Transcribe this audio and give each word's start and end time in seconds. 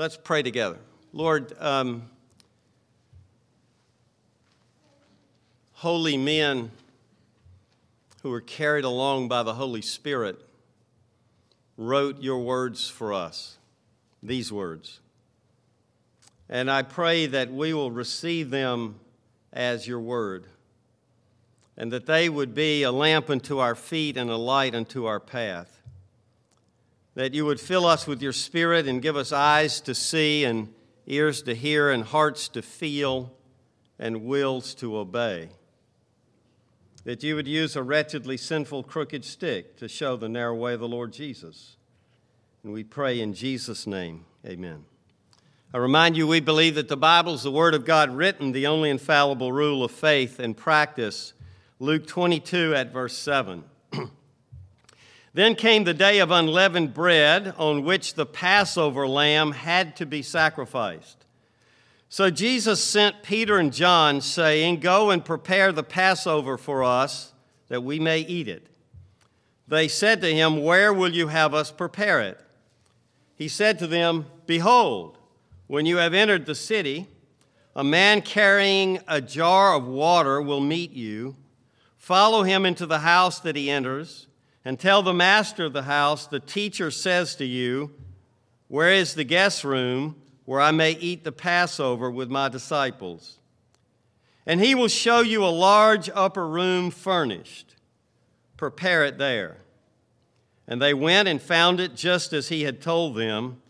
Let's 0.00 0.16
pray 0.16 0.42
together. 0.42 0.78
Lord, 1.12 1.52
um, 1.60 2.08
holy 5.72 6.16
men 6.16 6.70
who 8.22 8.30
were 8.30 8.40
carried 8.40 8.86
along 8.86 9.28
by 9.28 9.42
the 9.42 9.52
Holy 9.52 9.82
Spirit 9.82 10.40
wrote 11.76 12.22
your 12.22 12.38
words 12.38 12.88
for 12.88 13.12
us, 13.12 13.58
these 14.22 14.50
words. 14.50 15.00
And 16.48 16.70
I 16.70 16.80
pray 16.80 17.26
that 17.26 17.52
we 17.52 17.74
will 17.74 17.90
receive 17.90 18.48
them 18.48 19.00
as 19.52 19.86
your 19.86 20.00
word, 20.00 20.46
and 21.76 21.92
that 21.92 22.06
they 22.06 22.30
would 22.30 22.54
be 22.54 22.84
a 22.84 22.90
lamp 22.90 23.28
unto 23.28 23.58
our 23.58 23.74
feet 23.74 24.16
and 24.16 24.30
a 24.30 24.36
light 24.38 24.74
unto 24.74 25.04
our 25.04 25.20
path. 25.20 25.79
That 27.14 27.34
you 27.34 27.44
would 27.46 27.60
fill 27.60 27.86
us 27.86 28.06
with 28.06 28.22
your 28.22 28.32
spirit 28.32 28.86
and 28.86 29.02
give 29.02 29.16
us 29.16 29.32
eyes 29.32 29.80
to 29.82 29.94
see 29.94 30.44
and 30.44 30.72
ears 31.06 31.42
to 31.42 31.54
hear 31.54 31.90
and 31.90 32.04
hearts 32.04 32.48
to 32.48 32.62
feel 32.62 33.32
and 33.98 34.24
wills 34.24 34.74
to 34.76 34.96
obey 34.96 35.50
that 37.04 37.22
you 37.22 37.34
would 37.34 37.48
use 37.48 37.76
a 37.76 37.82
wretchedly 37.82 38.36
sinful, 38.36 38.82
crooked 38.84 39.24
stick 39.24 39.76
to 39.76 39.88
show 39.88 40.16
the 40.16 40.28
narrow 40.28 40.54
way 40.54 40.74
of 40.74 40.80
the 40.80 40.88
Lord 40.88 41.12
Jesus. 41.12 41.76
And 42.62 42.72
we 42.72 42.84
pray 42.84 43.20
in 43.20 43.32
Jesus' 43.32 43.86
name, 43.86 44.26
amen. 44.46 44.84
I 45.72 45.78
remind 45.78 46.16
you, 46.16 46.26
we 46.26 46.40
believe 46.40 46.74
that 46.74 46.88
the 46.88 46.96
Bible 46.96 47.34
is 47.34 47.44
the 47.44 47.50
Word 47.50 47.74
of 47.74 47.84
God 47.84 48.10
written, 48.10 48.52
the 48.52 48.66
only 48.66 48.90
infallible 48.90 49.52
rule 49.52 49.84
of 49.84 49.92
faith 49.92 50.38
and 50.38 50.56
practice. 50.56 51.32
Luke 51.78 52.06
22 52.06 52.74
at 52.74 52.92
verse 52.92 53.16
7. 53.16 53.64
then 55.32 55.54
came 55.54 55.84
the 55.84 55.94
day 55.94 56.18
of 56.18 56.30
unleavened 56.30 56.92
bread 56.92 57.54
on 57.56 57.84
which 57.84 58.14
the 58.14 58.26
Passover 58.26 59.06
lamb 59.06 59.52
had 59.52 59.96
to 59.96 60.06
be 60.06 60.22
sacrificed. 60.22 61.24
So 62.08 62.30
Jesus 62.30 62.82
sent 62.82 63.22
Peter 63.22 63.58
and 63.58 63.72
John, 63.72 64.20
saying, 64.20 64.80
Go 64.80 65.10
and 65.10 65.24
prepare 65.24 65.70
the 65.70 65.84
Passover 65.84 66.58
for 66.58 66.82
us, 66.82 67.32
that 67.68 67.84
we 67.84 68.00
may 68.00 68.20
eat 68.20 68.48
it. 68.48 68.66
They 69.68 69.86
said 69.86 70.20
to 70.22 70.34
him, 70.34 70.64
Where 70.64 70.92
will 70.92 71.12
you 71.12 71.28
have 71.28 71.54
us 71.54 71.70
prepare 71.70 72.20
it? 72.20 72.40
He 73.36 73.46
said 73.46 73.78
to 73.78 73.86
them, 73.86 74.26
Behold, 74.46 75.18
when 75.68 75.86
you 75.86 75.98
have 75.98 76.12
entered 76.12 76.46
the 76.46 76.56
city, 76.56 77.06
a 77.76 77.84
man 77.84 78.22
carrying 78.22 78.98
a 79.06 79.20
jar 79.20 79.76
of 79.76 79.86
water 79.86 80.42
will 80.42 80.60
meet 80.60 80.90
you. 80.90 81.36
Follow 81.96 82.42
him 82.42 82.66
into 82.66 82.86
the 82.86 82.98
house 82.98 83.38
that 83.38 83.54
he 83.54 83.70
enters, 83.70 84.26
and 84.64 84.78
tell 84.78 85.02
the 85.02 85.14
master 85.14 85.64
of 85.64 85.72
the 85.72 85.82
house, 85.82 86.26
The 86.26 86.40
teacher 86.40 86.90
says 86.90 87.34
to 87.36 87.44
you, 87.44 87.92
Where 88.68 88.92
is 88.92 89.14
the 89.14 89.24
guest 89.24 89.64
room? 89.64 90.16
where 90.50 90.60
I 90.60 90.72
may 90.72 90.90
eat 90.90 91.22
the 91.22 91.30
Passover 91.30 92.10
with 92.10 92.28
my 92.28 92.48
disciples. 92.48 93.38
And 94.44 94.60
he 94.60 94.74
will 94.74 94.88
show 94.88 95.20
you 95.20 95.44
a 95.44 95.46
large 95.46 96.10
upper 96.12 96.44
room 96.44 96.90
furnished. 96.90 97.76
Prepare 98.56 99.04
it 99.04 99.16
there. 99.16 99.58
And 100.66 100.82
they 100.82 100.92
went 100.92 101.28
and 101.28 101.40
found 101.40 101.78
it 101.78 101.94
just 101.94 102.32
as 102.32 102.48
he 102.48 102.62
had 102.62 102.82
told 102.82 103.14
them, 103.14 103.62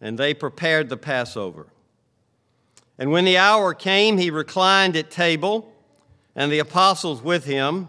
and 0.00 0.16
they 0.16 0.32
prepared 0.32 0.90
the 0.90 0.96
Passover. 0.96 1.66
And 3.00 3.10
when 3.10 3.24
the 3.24 3.38
hour 3.38 3.74
came, 3.74 4.16
he 4.16 4.30
reclined 4.30 4.94
at 4.94 5.10
table, 5.10 5.72
and 6.36 6.52
the 6.52 6.60
apostles 6.60 7.20
with 7.20 7.46
him. 7.46 7.88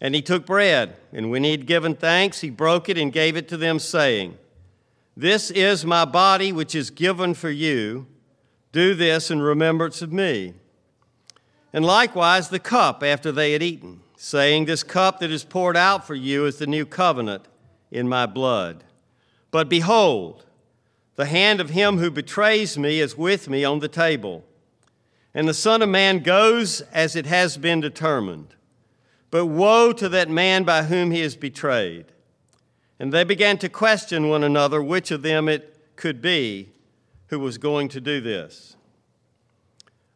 And 0.00 0.14
he 0.14 0.22
took 0.22 0.46
bread, 0.46 0.96
and 1.12 1.30
when 1.30 1.44
he 1.44 1.50
had 1.50 1.66
given 1.66 1.94
thanks, 1.94 2.40
he 2.40 2.48
broke 2.48 2.88
it 2.88 2.96
and 2.96 3.12
gave 3.12 3.36
it 3.36 3.48
to 3.48 3.56
them, 3.56 3.78
saying, 3.78 4.38
This 5.16 5.50
is 5.50 5.84
my 5.84 6.06
body, 6.06 6.52
which 6.52 6.74
is 6.74 6.90
given 6.90 7.34
for 7.34 7.50
you. 7.50 8.06
Do 8.72 8.94
this 8.94 9.30
in 9.30 9.42
remembrance 9.42 10.00
of 10.00 10.12
me. 10.12 10.54
And 11.72 11.84
likewise 11.84 12.48
the 12.48 12.58
cup 12.58 13.02
after 13.02 13.30
they 13.30 13.52
had 13.52 13.62
eaten, 13.62 14.00
saying, 14.16 14.64
This 14.64 14.82
cup 14.82 15.20
that 15.20 15.30
is 15.30 15.44
poured 15.44 15.76
out 15.76 16.06
for 16.06 16.14
you 16.14 16.46
is 16.46 16.56
the 16.56 16.66
new 16.66 16.86
covenant 16.86 17.46
in 17.90 18.08
my 18.08 18.26
blood. 18.26 18.84
But 19.50 19.68
behold, 19.68 20.46
the 21.16 21.26
hand 21.26 21.60
of 21.60 21.70
him 21.70 21.98
who 21.98 22.10
betrays 22.10 22.78
me 22.78 23.00
is 23.00 23.18
with 23.18 23.48
me 23.48 23.64
on 23.64 23.80
the 23.80 23.88
table. 23.88 24.44
And 25.34 25.46
the 25.46 25.54
Son 25.54 25.82
of 25.82 25.88
Man 25.88 26.20
goes 26.20 26.80
as 26.92 27.14
it 27.14 27.26
has 27.26 27.56
been 27.56 27.80
determined. 27.80 28.54
But 29.30 29.46
woe 29.46 29.92
to 29.92 30.08
that 30.08 30.28
man 30.28 30.64
by 30.64 30.84
whom 30.84 31.10
he 31.10 31.20
is 31.20 31.36
betrayed. 31.36 32.06
And 32.98 33.12
they 33.12 33.24
began 33.24 33.58
to 33.58 33.68
question 33.68 34.28
one 34.28 34.44
another 34.44 34.82
which 34.82 35.10
of 35.10 35.22
them 35.22 35.48
it 35.48 35.78
could 35.96 36.20
be 36.20 36.70
who 37.28 37.38
was 37.38 37.58
going 37.58 37.88
to 37.90 38.00
do 38.00 38.20
this. 38.20 38.76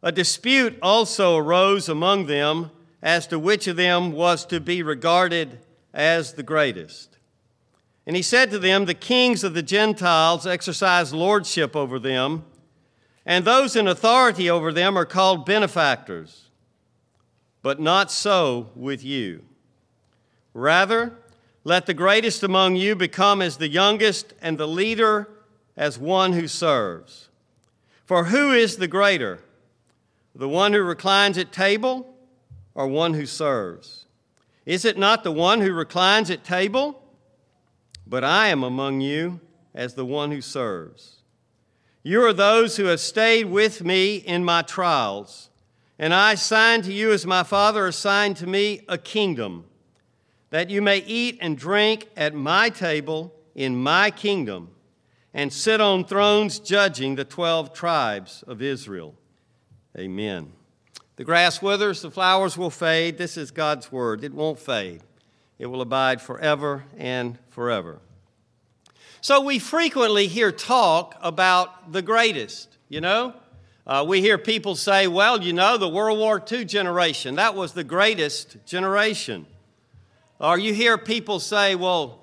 A 0.03 0.11
dispute 0.11 0.77
also 0.81 1.37
arose 1.37 1.89
among 1.89 2.27
them 2.27 2.71
as 3.01 3.25
to 3.27 3.39
which 3.39 3.67
of 3.67 3.75
them 3.75 4.11
was 4.11 4.45
to 4.45 4.59
be 4.59 4.83
regarded 4.83 5.59
as 5.93 6.33
the 6.33 6.43
greatest. 6.43 7.17
And 8.05 8.15
he 8.15 8.21
said 8.21 8.51
to 8.51 8.59
them, 8.59 8.85
The 8.85 8.93
kings 8.93 9.43
of 9.43 9.53
the 9.53 9.63
Gentiles 9.63 10.45
exercise 10.45 11.13
lordship 11.13 11.75
over 11.75 11.97
them, 11.97 12.45
and 13.25 13.45
those 13.45 13.75
in 13.75 13.87
authority 13.87 14.49
over 14.49 14.71
them 14.71 14.97
are 14.97 15.05
called 15.05 15.45
benefactors. 15.45 16.44
But 17.65 17.79
not 17.79 18.11
so 18.11 18.69
with 18.75 19.03
you. 19.03 19.41
Rather, 20.53 21.13
let 21.63 21.87
the 21.87 21.95
greatest 21.95 22.43
among 22.43 22.75
you 22.75 22.95
become 22.95 23.41
as 23.41 23.57
the 23.57 23.67
youngest, 23.67 24.35
and 24.39 24.59
the 24.59 24.67
leader 24.67 25.27
as 25.75 25.97
one 25.97 26.33
who 26.33 26.47
serves. 26.47 27.29
For 28.05 28.25
who 28.25 28.53
is 28.53 28.77
the 28.77 28.87
greater, 28.87 29.39
the 30.35 30.47
one 30.47 30.73
who 30.73 30.83
reclines 30.83 31.39
at 31.39 31.51
table 31.51 32.13
or 32.75 32.85
one 32.85 33.15
who 33.15 33.25
serves? 33.25 34.05
Is 34.67 34.85
it 34.85 34.95
not 34.95 35.23
the 35.23 35.31
one 35.31 35.61
who 35.61 35.73
reclines 35.73 36.29
at 36.29 36.43
table? 36.43 37.01
But 38.05 38.23
I 38.23 38.49
am 38.49 38.63
among 38.63 39.01
you 39.01 39.39
as 39.73 39.95
the 39.95 40.05
one 40.05 40.29
who 40.29 40.41
serves. 40.41 41.15
You 42.03 42.23
are 42.25 42.33
those 42.33 42.77
who 42.77 42.85
have 42.85 42.99
stayed 42.99 43.45
with 43.45 43.83
me 43.83 44.17
in 44.17 44.43
my 44.43 44.61
trials, 44.61 45.49
and 45.97 46.13
I 46.13 46.33
assign 46.33 46.81
to 46.83 46.93
you, 46.93 47.11
as 47.11 47.25
my 47.25 47.43
Father 47.43 47.87
assigned 47.87 48.37
to 48.37 48.47
me, 48.47 48.81
a 48.89 48.97
kingdom, 48.97 49.65
that 50.49 50.69
you 50.69 50.81
may 50.81 50.99
eat 50.99 51.37
and 51.41 51.57
drink 51.57 52.09
at 52.15 52.33
my 52.33 52.69
table 52.69 53.33
in 53.55 53.75
my 53.75 54.11
kingdom 54.11 54.69
and 55.33 55.51
sit 55.51 55.81
on 55.81 56.05
thrones 56.05 56.59
judging 56.59 57.15
the 57.15 57.25
12 57.25 57.73
tribes 57.73 58.43
of 58.47 58.61
Israel. 58.61 59.15
Amen. 59.97 60.51
The 61.15 61.23
grass 61.23 61.61
withers, 61.61 62.01
the 62.01 62.11
flowers 62.11 62.57
will 62.57 62.69
fade. 62.69 63.17
This 63.17 63.37
is 63.37 63.51
God's 63.51 63.91
word. 63.91 64.23
It 64.23 64.33
won't 64.33 64.59
fade, 64.59 65.01
it 65.57 65.67
will 65.67 65.81
abide 65.81 66.21
forever 66.21 66.83
and 66.97 67.39
forever. 67.49 67.99
So 69.21 69.41
we 69.41 69.57
frequently 69.57 70.27
hear 70.27 70.51
talk 70.51 71.15
about 71.19 71.91
the 71.91 72.01
greatest, 72.01 72.77
you 72.89 73.01
know? 73.01 73.33
Uh, 73.87 74.03
we 74.07 74.19
hear 74.19 74.37
people 74.37 74.75
say, 74.75 75.07
well, 75.07 75.41
you 75.41 75.53
know, 75.53 75.77
the 75.77 75.87
World 75.87 76.17
War 76.17 76.43
II 76.51 76.65
generation, 76.65 77.35
that 77.35 77.53
was 77.53 77.73
the 77.73 77.83
greatest 77.83 78.57
generation. 78.65 79.45
Or 80.39 80.57
you 80.57 80.73
hear 80.73 80.97
people 80.97 81.39
say, 81.39 81.75
well, 81.75 82.21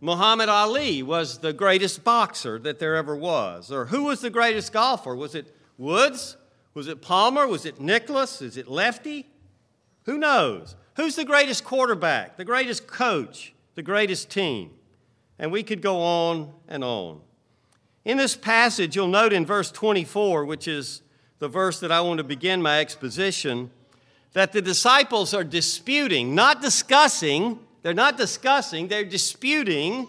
Muhammad 0.00 0.48
Ali 0.48 1.02
was 1.02 1.38
the 1.38 1.52
greatest 1.52 2.02
boxer 2.02 2.58
that 2.58 2.80
there 2.80 2.96
ever 2.96 3.14
was. 3.14 3.70
Or 3.70 3.86
who 3.86 4.04
was 4.04 4.20
the 4.20 4.30
greatest 4.30 4.72
golfer? 4.72 5.14
Was 5.14 5.36
it 5.36 5.54
Woods? 5.78 6.36
Was 6.74 6.88
it 6.88 7.00
Palmer? 7.00 7.46
Was 7.46 7.64
it 7.64 7.80
Nicklaus? 7.80 8.42
Is 8.42 8.56
it 8.56 8.68
Lefty? 8.68 9.28
Who 10.06 10.18
knows? 10.18 10.74
Who's 10.96 11.16
the 11.16 11.24
greatest 11.24 11.64
quarterback, 11.64 12.36
the 12.36 12.44
greatest 12.44 12.86
coach, 12.86 13.54
the 13.76 13.82
greatest 13.82 14.30
team? 14.30 14.72
And 15.38 15.52
we 15.52 15.62
could 15.62 15.80
go 15.80 16.00
on 16.00 16.52
and 16.68 16.82
on. 16.82 17.20
In 18.04 18.18
this 18.18 18.36
passage, 18.36 18.94
you'll 18.96 19.08
note 19.08 19.32
in 19.32 19.46
verse 19.46 19.70
24, 19.70 20.44
which 20.44 20.68
is 20.68 21.02
the 21.44 21.48
verse 21.48 21.78
that 21.80 21.92
I 21.92 22.00
want 22.00 22.16
to 22.16 22.24
begin 22.24 22.62
my 22.62 22.80
exposition, 22.80 23.70
that 24.32 24.52
the 24.52 24.62
disciples 24.62 25.34
are 25.34 25.44
disputing, 25.44 26.34
not 26.34 26.62
discussing, 26.62 27.58
they're 27.82 27.92
not 27.92 28.16
discussing, 28.16 28.88
they're 28.88 29.04
disputing 29.04 30.08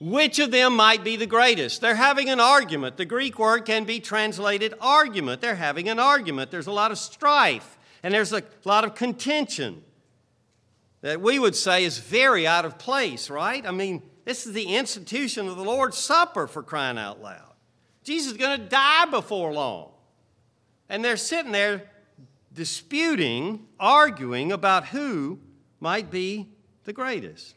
which 0.00 0.38
of 0.38 0.50
them 0.50 0.74
might 0.74 1.04
be 1.04 1.16
the 1.16 1.26
greatest. 1.26 1.82
They're 1.82 1.94
having 1.94 2.30
an 2.30 2.40
argument. 2.40 2.96
The 2.96 3.04
Greek 3.04 3.38
word 3.38 3.66
can 3.66 3.84
be 3.84 4.00
translated 4.00 4.72
argument. 4.80 5.42
They're 5.42 5.54
having 5.54 5.90
an 5.90 5.98
argument. 5.98 6.50
There's 6.50 6.66
a 6.66 6.72
lot 6.72 6.92
of 6.92 6.96
strife 6.96 7.76
and 8.02 8.14
there's 8.14 8.32
a 8.32 8.42
lot 8.64 8.86
of 8.86 8.94
contention 8.94 9.84
that 11.02 11.20
we 11.20 11.38
would 11.38 11.56
say 11.56 11.84
is 11.84 11.98
very 11.98 12.46
out 12.46 12.64
of 12.64 12.78
place, 12.78 13.28
right? 13.28 13.66
I 13.66 13.70
mean, 13.70 14.02
this 14.24 14.46
is 14.46 14.54
the 14.54 14.76
institution 14.76 15.46
of 15.46 15.58
the 15.58 15.64
Lord's 15.64 15.98
Supper 15.98 16.46
for 16.46 16.62
crying 16.62 16.96
out 16.96 17.20
loud. 17.20 17.52
Jesus 18.02 18.32
is 18.32 18.38
going 18.38 18.58
to 18.58 18.66
die 18.66 19.04
before 19.10 19.52
long. 19.52 19.90
And 20.88 21.04
they're 21.04 21.16
sitting 21.16 21.52
there 21.52 21.82
disputing, 22.52 23.66
arguing 23.78 24.52
about 24.52 24.86
who 24.86 25.38
might 25.80 26.10
be 26.10 26.48
the 26.84 26.92
greatest. 26.92 27.54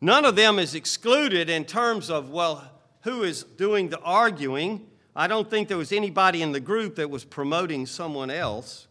None 0.00 0.24
of 0.24 0.36
them 0.36 0.58
is 0.58 0.74
excluded 0.74 1.48
in 1.48 1.64
terms 1.64 2.10
of, 2.10 2.30
well, 2.30 2.70
who 3.02 3.22
is 3.22 3.44
doing 3.44 3.88
the 3.88 4.00
arguing. 4.00 4.86
I 5.14 5.28
don't 5.28 5.48
think 5.48 5.68
there 5.68 5.78
was 5.78 5.92
anybody 5.92 6.42
in 6.42 6.52
the 6.52 6.60
group 6.60 6.96
that 6.96 7.10
was 7.10 7.24
promoting 7.24 7.86
someone 7.86 8.30
else. 8.30 8.86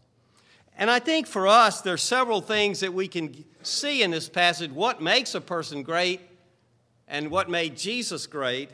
And 0.77 0.89
I 0.89 0.99
think 0.99 1.27
for 1.27 1.47
us, 1.47 1.81
there's 1.81 2.01
several 2.01 2.41
things 2.41 2.79
that 2.79 2.93
we 2.93 3.07
can 3.07 3.43
see 3.63 4.01
in 4.01 4.11
this 4.11 4.29
passage 4.29 4.71
what 4.71 5.01
makes 5.01 5.35
a 5.35 5.41
person 5.41 5.83
great 5.83 6.21
and 7.07 7.29
what 7.29 7.49
made 7.49 7.77
Jesus 7.77 8.25
great, 8.25 8.69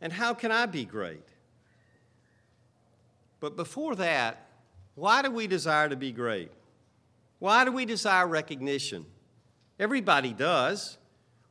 and 0.00 0.12
how 0.12 0.32
can 0.32 0.52
I 0.52 0.66
be 0.66 0.84
great? 0.84 1.26
But 3.40 3.56
before 3.56 3.94
that, 3.96 4.48
why 4.94 5.22
do 5.22 5.30
we 5.30 5.46
desire 5.46 5.88
to 5.88 5.96
be 5.96 6.12
great? 6.12 6.50
Why 7.38 7.64
do 7.64 7.72
we 7.72 7.84
desire 7.84 8.26
recognition? 8.26 9.04
Everybody 9.78 10.32
does. 10.32 10.96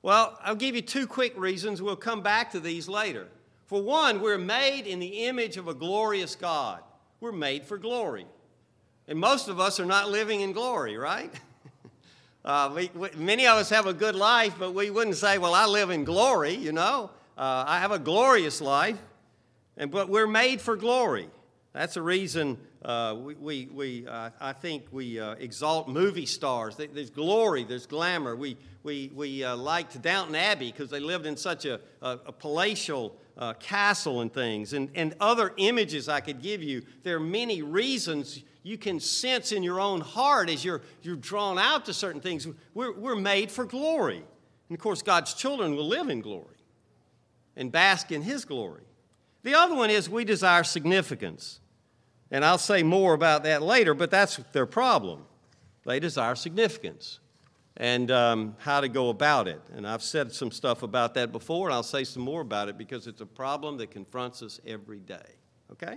Well, 0.02 0.38
I'll 0.44 0.56
give 0.56 0.76
you 0.76 0.82
two 0.82 1.08
quick 1.08 1.38
reasons. 1.40 1.82
We'll 1.82 1.96
come 1.96 2.22
back 2.22 2.52
to 2.52 2.60
these 2.60 2.88
later. 2.88 3.28
For 3.66 3.82
one, 3.82 4.22
we're 4.22 4.38
made 4.38 4.86
in 4.88 5.00
the 5.00 5.26
image 5.26 5.58
of 5.58 5.68
a 5.68 5.74
glorious 5.74 6.36
God. 6.36 6.82
We're 7.20 7.32
made 7.32 7.66
for 7.66 7.78
glory. 7.78 8.26
And 9.08 9.20
most 9.20 9.48
of 9.48 9.60
us 9.60 9.80
are 9.80 9.86
not 9.86 10.10
living 10.10 10.42
in 10.42 10.52
glory, 10.52 10.98
right? 10.98 11.34
uh, 12.46 12.72
we, 12.76 12.92
we, 12.96 13.10
many 13.16 13.48
of 13.48 13.58
us 13.58 13.70
have 13.70 13.86
a 13.86 13.94
good 13.94 14.16
life, 14.16 14.56
but 14.58 14.74
we 14.74 14.90
wouldn't 14.90 15.16
say, 15.18 15.38
well, 15.38 15.54
I 15.54 15.66
live 15.66 15.90
in 15.92 16.04
glory, 16.04 16.54
you 16.54 16.72
know. 16.72 17.12
Uh, 17.38 17.66
I 17.68 17.80
have 17.80 17.92
a 17.92 18.00
glorious 18.00 18.62
life, 18.62 18.98
and, 19.78 19.92
but 19.92 20.10
we're 20.10 20.28
made 20.28 20.62
for 20.62 20.76
glory. 20.76 21.30
That's 21.76 21.96
the 21.96 22.02
reason 22.02 22.58
uh, 22.86 23.18
we, 23.20 23.66
we, 23.66 24.08
uh, 24.08 24.30
I 24.40 24.54
think 24.54 24.86
we 24.92 25.20
uh, 25.20 25.34
exalt 25.34 25.90
movie 25.90 26.26
stars. 26.26 26.78
There's 26.78 27.10
glory, 27.10 27.66
there's 27.66 27.86
glamour. 27.86 28.34
We, 28.38 28.56
we, 28.84 29.12
we 29.14 29.44
uh, 29.44 29.58
liked 29.58 30.02
Downton 30.02 30.36
Abbey 30.36 30.72
because 30.72 30.90
they 30.90 31.02
lived 31.02 31.26
in 31.26 31.36
such 31.36 31.66
a, 31.66 31.82
a, 32.02 32.20
a 32.28 32.32
palatial 32.32 33.18
uh, 33.38 33.56
castle 33.56 34.22
and 34.22 34.34
things. 34.34 34.72
And, 34.72 34.90
and 34.96 35.16
other 35.20 35.52
images 35.58 36.08
I 36.08 36.22
could 36.22 36.42
give 36.42 36.64
you. 36.64 36.82
There 37.04 37.18
are 37.18 37.20
many 37.20 37.62
reasons 37.62 38.42
you 38.64 38.78
can 38.78 39.02
sense 39.02 39.52
in 39.52 39.62
your 39.62 39.82
own 39.82 40.00
heart 40.00 40.50
as 40.50 40.64
you're, 40.64 40.82
you're 41.02 41.18
drawn 41.18 41.60
out 41.60 41.88
to 41.88 41.94
certain 41.94 42.22
things. 42.22 42.48
We're, 42.74 42.94
we're 42.94 43.18
made 43.18 43.52
for 43.52 43.66
glory. 43.66 44.24
And 44.70 44.78
of 44.78 44.80
course, 44.80 45.02
God's 45.02 45.34
children 45.34 45.76
will 45.76 45.88
live 45.88 46.08
in 46.08 46.22
glory 46.22 46.56
and 47.58 47.70
bask 47.70 48.14
in 48.14 48.22
His 48.22 48.46
glory. 48.46 48.84
The 49.44 49.56
other 49.56 49.76
one 49.76 49.90
is 49.90 50.10
we 50.10 50.24
desire 50.24 50.64
significance. 50.64 51.60
And 52.36 52.44
I'll 52.44 52.58
say 52.58 52.84
more 52.84 53.14
about 53.14 53.46
that 53.46 53.62
later, 53.62 53.94
but 53.94 54.12
that's 54.12 54.36
their 54.52 54.66
problem. 54.66 55.22
They 55.86 56.02
desire 56.02 56.36
significance 56.36 57.22
and 57.78 58.12
um, 58.12 58.58
how 58.60 58.82
to 58.82 58.90
go 58.90 59.08
about 59.08 59.48
it. 59.48 59.62
And 59.74 59.88
I've 59.88 60.04
said 60.04 60.34
some 60.34 60.52
stuff 60.52 60.84
about 60.84 61.14
that 61.14 61.32
before, 61.32 61.70
and 61.70 61.74
I'll 61.74 61.82
say 61.82 62.04
some 62.04 62.24
more 62.24 62.42
about 62.42 62.68
it 62.68 62.78
because 62.78 63.08
it's 63.08 63.22
a 63.22 63.26
problem 63.26 63.78
that 63.78 63.90
confronts 63.90 64.44
us 64.44 64.60
every 64.68 65.00
day. 65.00 65.24
Okay? 65.72 65.96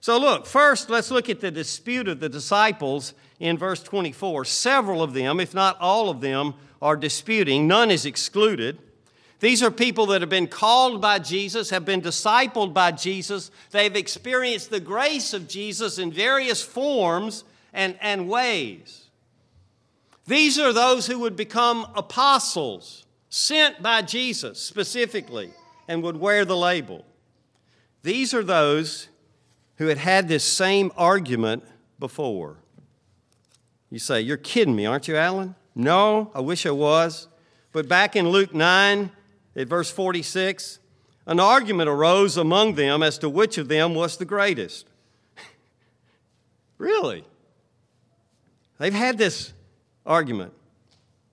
So, 0.00 0.18
look, 0.18 0.46
first, 0.46 0.90
let's 0.90 1.12
look 1.12 1.30
at 1.30 1.38
the 1.38 1.52
dispute 1.52 2.08
of 2.08 2.18
the 2.18 2.28
disciples 2.28 3.14
in 3.38 3.56
verse 3.56 3.84
24. 3.84 4.44
Several 4.44 5.00
of 5.00 5.14
them, 5.14 5.38
if 5.38 5.54
not 5.54 5.76
all 5.78 6.10
of 6.10 6.20
them, 6.20 6.54
are 6.80 6.96
disputing. 6.96 7.68
None 7.68 7.92
is 7.92 8.04
excluded. 8.04 8.80
These 9.42 9.60
are 9.64 9.72
people 9.72 10.06
that 10.06 10.20
have 10.20 10.30
been 10.30 10.46
called 10.46 11.00
by 11.00 11.18
Jesus, 11.18 11.70
have 11.70 11.84
been 11.84 12.00
discipled 12.00 12.72
by 12.72 12.92
Jesus. 12.92 13.50
They've 13.72 13.96
experienced 13.96 14.70
the 14.70 14.78
grace 14.78 15.34
of 15.34 15.48
Jesus 15.48 15.98
in 15.98 16.12
various 16.12 16.62
forms 16.62 17.42
and, 17.72 17.98
and 18.00 18.28
ways. 18.28 19.06
These 20.28 20.60
are 20.60 20.72
those 20.72 21.08
who 21.08 21.18
would 21.18 21.34
become 21.34 21.88
apostles, 21.96 23.04
sent 23.30 23.82
by 23.82 24.02
Jesus 24.02 24.60
specifically, 24.60 25.50
and 25.88 26.04
would 26.04 26.18
wear 26.18 26.44
the 26.44 26.56
label. 26.56 27.04
These 28.04 28.34
are 28.34 28.44
those 28.44 29.08
who 29.78 29.88
had 29.88 29.98
had 29.98 30.28
this 30.28 30.44
same 30.44 30.92
argument 30.96 31.64
before. 31.98 32.58
You 33.90 33.98
say, 33.98 34.20
You're 34.20 34.36
kidding 34.36 34.76
me, 34.76 34.86
aren't 34.86 35.08
you, 35.08 35.16
Alan? 35.16 35.56
No, 35.74 36.30
I 36.32 36.38
wish 36.38 36.64
I 36.64 36.70
was. 36.70 37.26
But 37.72 37.88
back 37.88 38.14
in 38.14 38.28
Luke 38.28 38.54
9, 38.54 39.10
at 39.54 39.68
verse 39.68 39.90
46, 39.90 40.78
an 41.26 41.38
argument 41.38 41.88
arose 41.88 42.36
among 42.36 42.74
them 42.74 43.02
as 43.02 43.18
to 43.18 43.28
which 43.28 43.58
of 43.58 43.68
them 43.68 43.94
was 43.94 44.16
the 44.16 44.24
greatest. 44.24 44.86
really? 46.78 47.24
They've 48.78 48.92
had 48.92 49.18
this 49.18 49.52
argument, 50.04 50.52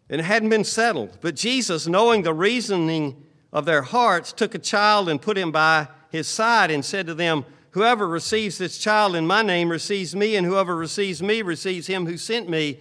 and 0.09 0.21
it 0.21 0.25
hadn't 0.25 0.49
been 0.49 0.63
settled. 0.63 1.17
But 1.21 1.35
Jesus, 1.35 1.87
knowing 1.87 2.21
the 2.21 2.33
reasoning 2.33 3.23
of 3.51 3.65
their 3.65 3.81
hearts, 3.81 4.31
took 4.31 4.53
a 4.53 4.59
child 4.59 5.09
and 5.09 5.21
put 5.21 5.37
him 5.37 5.51
by 5.51 5.87
his 6.11 6.27
side 6.27 6.69
and 6.71 6.85
said 6.85 7.07
to 7.07 7.13
them, 7.13 7.45
Whoever 7.71 8.07
receives 8.07 8.57
this 8.57 8.77
child 8.77 9.15
in 9.15 9.27
my 9.27 9.41
name 9.41 9.69
receives 9.69 10.15
me, 10.15 10.35
and 10.35 10.45
whoever 10.45 10.75
receives 10.75 11.21
me 11.21 11.41
receives 11.41 11.87
him 11.87 12.05
who 12.05 12.17
sent 12.17 12.49
me. 12.49 12.79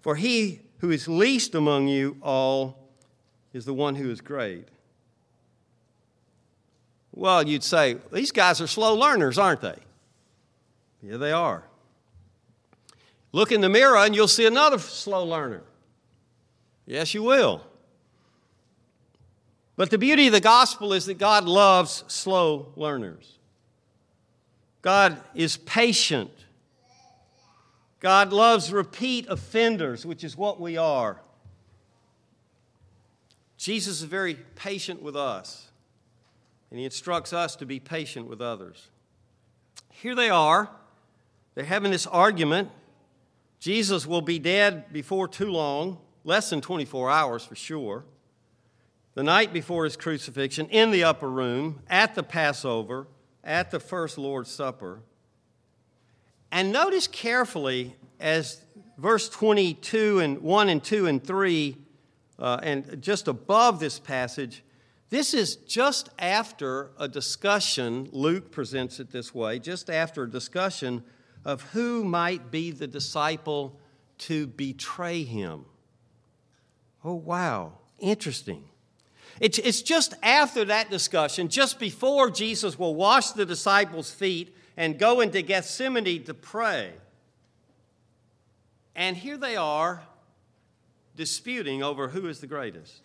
For 0.00 0.16
he 0.16 0.60
who 0.78 0.90
is 0.90 1.08
least 1.08 1.54
among 1.54 1.88
you 1.88 2.16
all 2.22 2.79
is 3.52 3.64
the 3.64 3.74
one 3.74 3.94
who 3.94 4.10
is 4.10 4.20
great. 4.20 4.68
Well, 7.12 7.46
you'd 7.46 7.64
say, 7.64 7.96
these 8.12 8.32
guys 8.32 8.60
are 8.60 8.66
slow 8.66 8.94
learners, 8.94 9.38
aren't 9.38 9.60
they? 9.60 9.78
Yeah, 11.02 11.16
they 11.16 11.32
are. 11.32 11.64
Look 13.32 13.52
in 13.52 13.60
the 13.60 13.68
mirror 13.68 13.96
and 13.96 14.14
you'll 14.14 14.28
see 14.28 14.46
another 14.46 14.78
slow 14.78 15.24
learner. 15.24 15.62
Yes, 16.86 17.14
you 17.14 17.22
will. 17.22 17.62
But 19.76 19.90
the 19.90 19.98
beauty 19.98 20.26
of 20.26 20.32
the 20.32 20.40
gospel 20.40 20.92
is 20.92 21.06
that 21.06 21.18
God 21.18 21.44
loves 21.44 22.04
slow 22.06 22.72
learners. 22.76 23.38
God 24.82 25.20
is 25.34 25.56
patient. 25.56 26.30
God 28.00 28.32
loves 28.32 28.72
repeat 28.72 29.26
offenders, 29.28 30.04
which 30.04 30.24
is 30.24 30.36
what 30.36 30.60
we 30.60 30.76
are. 30.76 31.20
Jesus 33.60 34.00
is 34.00 34.04
very 34.04 34.36
patient 34.54 35.02
with 35.02 35.14
us, 35.14 35.68
and 36.70 36.78
he 36.78 36.86
instructs 36.86 37.34
us 37.34 37.54
to 37.56 37.66
be 37.66 37.78
patient 37.78 38.26
with 38.26 38.40
others. 38.40 38.88
Here 39.90 40.14
they 40.14 40.30
are. 40.30 40.70
They're 41.54 41.66
having 41.66 41.90
this 41.90 42.06
argument. 42.06 42.70
Jesus 43.58 44.06
will 44.06 44.22
be 44.22 44.38
dead 44.38 44.90
before 44.94 45.28
too 45.28 45.50
long, 45.50 45.98
less 46.24 46.48
than 46.48 46.62
24 46.62 47.10
hours 47.10 47.44
for 47.44 47.54
sure. 47.54 48.06
The 49.12 49.22
night 49.22 49.52
before 49.52 49.84
his 49.84 49.94
crucifixion, 49.94 50.66
in 50.70 50.90
the 50.90 51.04
upper 51.04 51.28
room, 51.28 51.80
at 51.90 52.14
the 52.14 52.22
Passover 52.22 53.08
at 53.44 53.70
the 53.70 53.80
first 53.80 54.16
Lord's 54.16 54.50
Supper. 54.50 55.00
And 56.50 56.72
notice 56.72 57.06
carefully 57.06 57.94
as 58.18 58.64
verse 58.96 59.28
22 59.28 60.20
and 60.20 60.40
1 60.40 60.68
and 60.70 60.82
2 60.82 61.06
and 61.06 61.22
3, 61.22 61.76
uh, 62.40 62.58
and 62.62 63.02
just 63.02 63.28
above 63.28 63.80
this 63.80 63.98
passage, 63.98 64.64
this 65.10 65.34
is 65.34 65.56
just 65.56 66.08
after 66.18 66.90
a 66.98 67.06
discussion, 67.06 68.08
Luke 68.12 68.50
presents 68.50 68.98
it 69.00 69.10
this 69.10 69.34
way, 69.34 69.58
just 69.58 69.90
after 69.90 70.22
a 70.22 70.30
discussion 70.30 71.04
of 71.44 71.62
who 71.72 72.04
might 72.04 72.50
be 72.50 72.70
the 72.70 72.86
disciple 72.86 73.78
to 74.18 74.46
betray 74.46 75.22
him. 75.22 75.64
Oh, 77.04 77.14
wow, 77.14 77.72
interesting. 77.98 78.64
It's, 79.40 79.58
it's 79.58 79.82
just 79.82 80.14
after 80.22 80.64
that 80.66 80.90
discussion, 80.90 81.48
just 81.48 81.78
before 81.78 82.30
Jesus 82.30 82.78
will 82.78 82.94
wash 82.94 83.30
the 83.30 83.46
disciples' 83.46 84.10
feet 84.10 84.54
and 84.76 84.98
go 84.98 85.20
into 85.20 85.42
Gethsemane 85.42 86.24
to 86.24 86.34
pray. 86.34 86.92
And 88.94 89.16
here 89.16 89.38
they 89.38 89.56
are 89.56 90.02
disputing 91.20 91.82
over 91.82 92.08
who 92.08 92.26
is 92.28 92.40
the 92.40 92.46
greatest. 92.46 93.02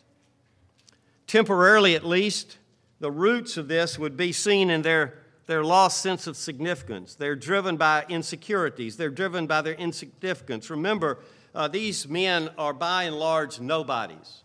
Temporarily, 1.27 1.95
at 1.95 2.05
least, 2.05 2.57
the 3.01 3.11
roots 3.11 3.57
of 3.57 3.67
this 3.67 3.99
would 3.99 4.15
be 4.15 4.31
seen 4.31 4.69
in 4.69 4.83
their, 4.83 5.15
their 5.47 5.65
lost 5.65 6.01
sense 6.01 6.25
of 6.25 6.37
significance. 6.37 7.15
They're 7.15 7.35
driven 7.35 7.75
by 7.75 8.05
insecurities, 8.07 8.95
they're 8.95 9.09
driven 9.09 9.47
by 9.47 9.61
their 9.61 9.73
insignificance. 9.73 10.69
Remember, 10.69 11.19
uh, 11.53 11.67
these 11.67 12.07
men 12.07 12.49
are 12.57 12.71
by 12.71 13.03
and 13.03 13.19
large 13.19 13.59
nobodies. 13.59 14.43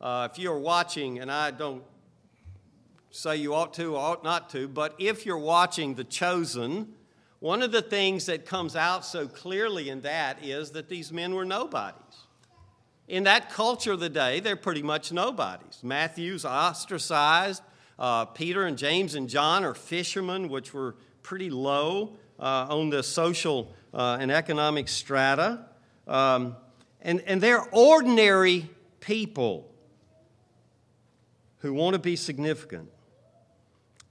Uh, 0.00 0.28
if 0.30 0.38
you're 0.38 0.60
watching, 0.60 1.18
and 1.18 1.28
I 1.28 1.50
don't 1.50 1.82
say 3.10 3.34
you 3.34 3.52
ought 3.52 3.74
to 3.74 3.96
or 3.96 3.98
ought 3.98 4.22
not 4.22 4.48
to, 4.50 4.68
but 4.68 4.94
if 5.00 5.26
you're 5.26 5.36
watching 5.36 5.96
The 5.96 6.04
Chosen, 6.04 6.94
one 7.40 7.62
of 7.62 7.72
the 7.72 7.82
things 7.82 8.26
that 8.26 8.46
comes 8.46 8.76
out 8.76 9.04
so 9.04 9.26
clearly 9.26 9.88
in 9.88 10.02
that 10.02 10.44
is 10.44 10.70
that 10.70 10.88
these 10.88 11.10
men 11.10 11.34
were 11.34 11.44
nobodies. 11.44 12.27
In 13.08 13.24
that 13.24 13.50
culture 13.50 13.92
of 13.92 14.00
the 14.00 14.10
day, 14.10 14.38
they're 14.40 14.54
pretty 14.54 14.82
much 14.82 15.12
nobodies. 15.12 15.80
Matthew's 15.82 16.44
ostracized. 16.44 17.62
Uh, 17.98 18.26
Peter 18.26 18.66
and 18.66 18.76
James 18.76 19.14
and 19.14 19.30
John 19.30 19.64
are 19.64 19.74
fishermen, 19.74 20.50
which 20.50 20.74
were 20.74 20.94
pretty 21.22 21.48
low 21.48 22.16
uh, 22.38 22.66
on 22.68 22.90
the 22.90 23.02
social 23.02 23.72
uh, 23.94 24.18
and 24.20 24.30
economic 24.30 24.88
strata. 24.88 25.64
Um, 26.06 26.54
and, 27.00 27.22
and 27.22 27.40
they're 27.40 27.66
ordinary 27.72 28.68
people 29.00 29.72
who 31.60 31.72
want 31.72 31.94
to 31.94 31.98
be 31.98 32.14
significant. 32.14 32.90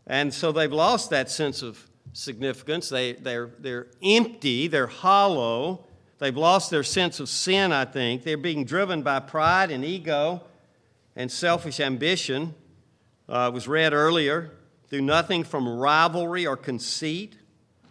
And 0.08 0.34
so 0.34 0.52
they've 0.52 0.74
lost 0.74 1.12
that 1.12 1.30
sense 1.30 1.62
of 1.62 1.88
significance. 2.14 2.90
They, 2.90 3.14
they're, 3.14 3.52
they're 3.60 3.88
empty, 4.04 4.68
they're 4.68 4.88
hollow. 4.88 5.86
They've 6.20 6.36
lost 6.36 6.72
their 6.72 6.84
sense 6.84 7.20
of 7.20 7.30
sin, 7.30 7.72
I 7.72 7.86
think. 7.86 8.24
They're 8.24 8.38
being 8.38 8.66
driven 8.66 9.04
by 9.04 9.20
pride 9.20 9.70
and 9.70 9.86
ego 9.86 10.42
and 11.16 11.32
selfish 11.32 11.80
ambition. 11.80 12.56
Uh, 13.30 13.52
was 13.54 13.68
read 13.68 13.94
earlier. 13.94 14.52
Do 14.90 15.02
nothing 15.02 15.44
from 15.44 15.68
rivalry 15.68 16.48
or 16.48 16.56
conceit, 16.56 17.38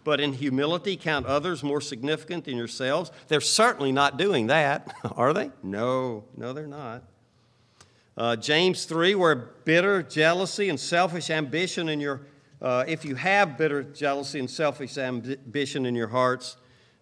but 0.03 0.19
in 0.19 0.33
humility 0.33 0.97
count 0.97 1.27
others 1.27 1.63
more 1.63 1.79
significant 1.79 2.45
than 2.45 2.57
yourselves. 2.57 3.11
They're 3.27 3.39
certainly 3.39 3.91
not 3.91 4.17
doing 4.17 4.47
that, 4.47 4.91
are 5.15 5.33
they? 5.33 5.51
No, 5.61 6.23
no, 6.35 6.53
they're 6.53 6.65
not. 6.65 7.03
Uh, 8.17 8.35
James 8.35 8.85
3, 8.85 9.13
where 9.13 9.35
bitter 9.35 10.01
jealousy 10.01 10.69
and 10.69 10.79
selfish 10.79 11.29
ambition 11.29 11.87
in 11.87 11.99
your, 11.99 12.21
uh, 12.61 12.83
if 12.87 13.05
you 13.05 13.13
have 13.13 13.59
bitter 13.59 13.83
jealousy 13.83 14.39
and 14.39 14.49
selfish 14.49 14.97
ambition 14.97 15.85
in 15.85 15.93
your 15.93 16.07
hearts, 16.07 16.57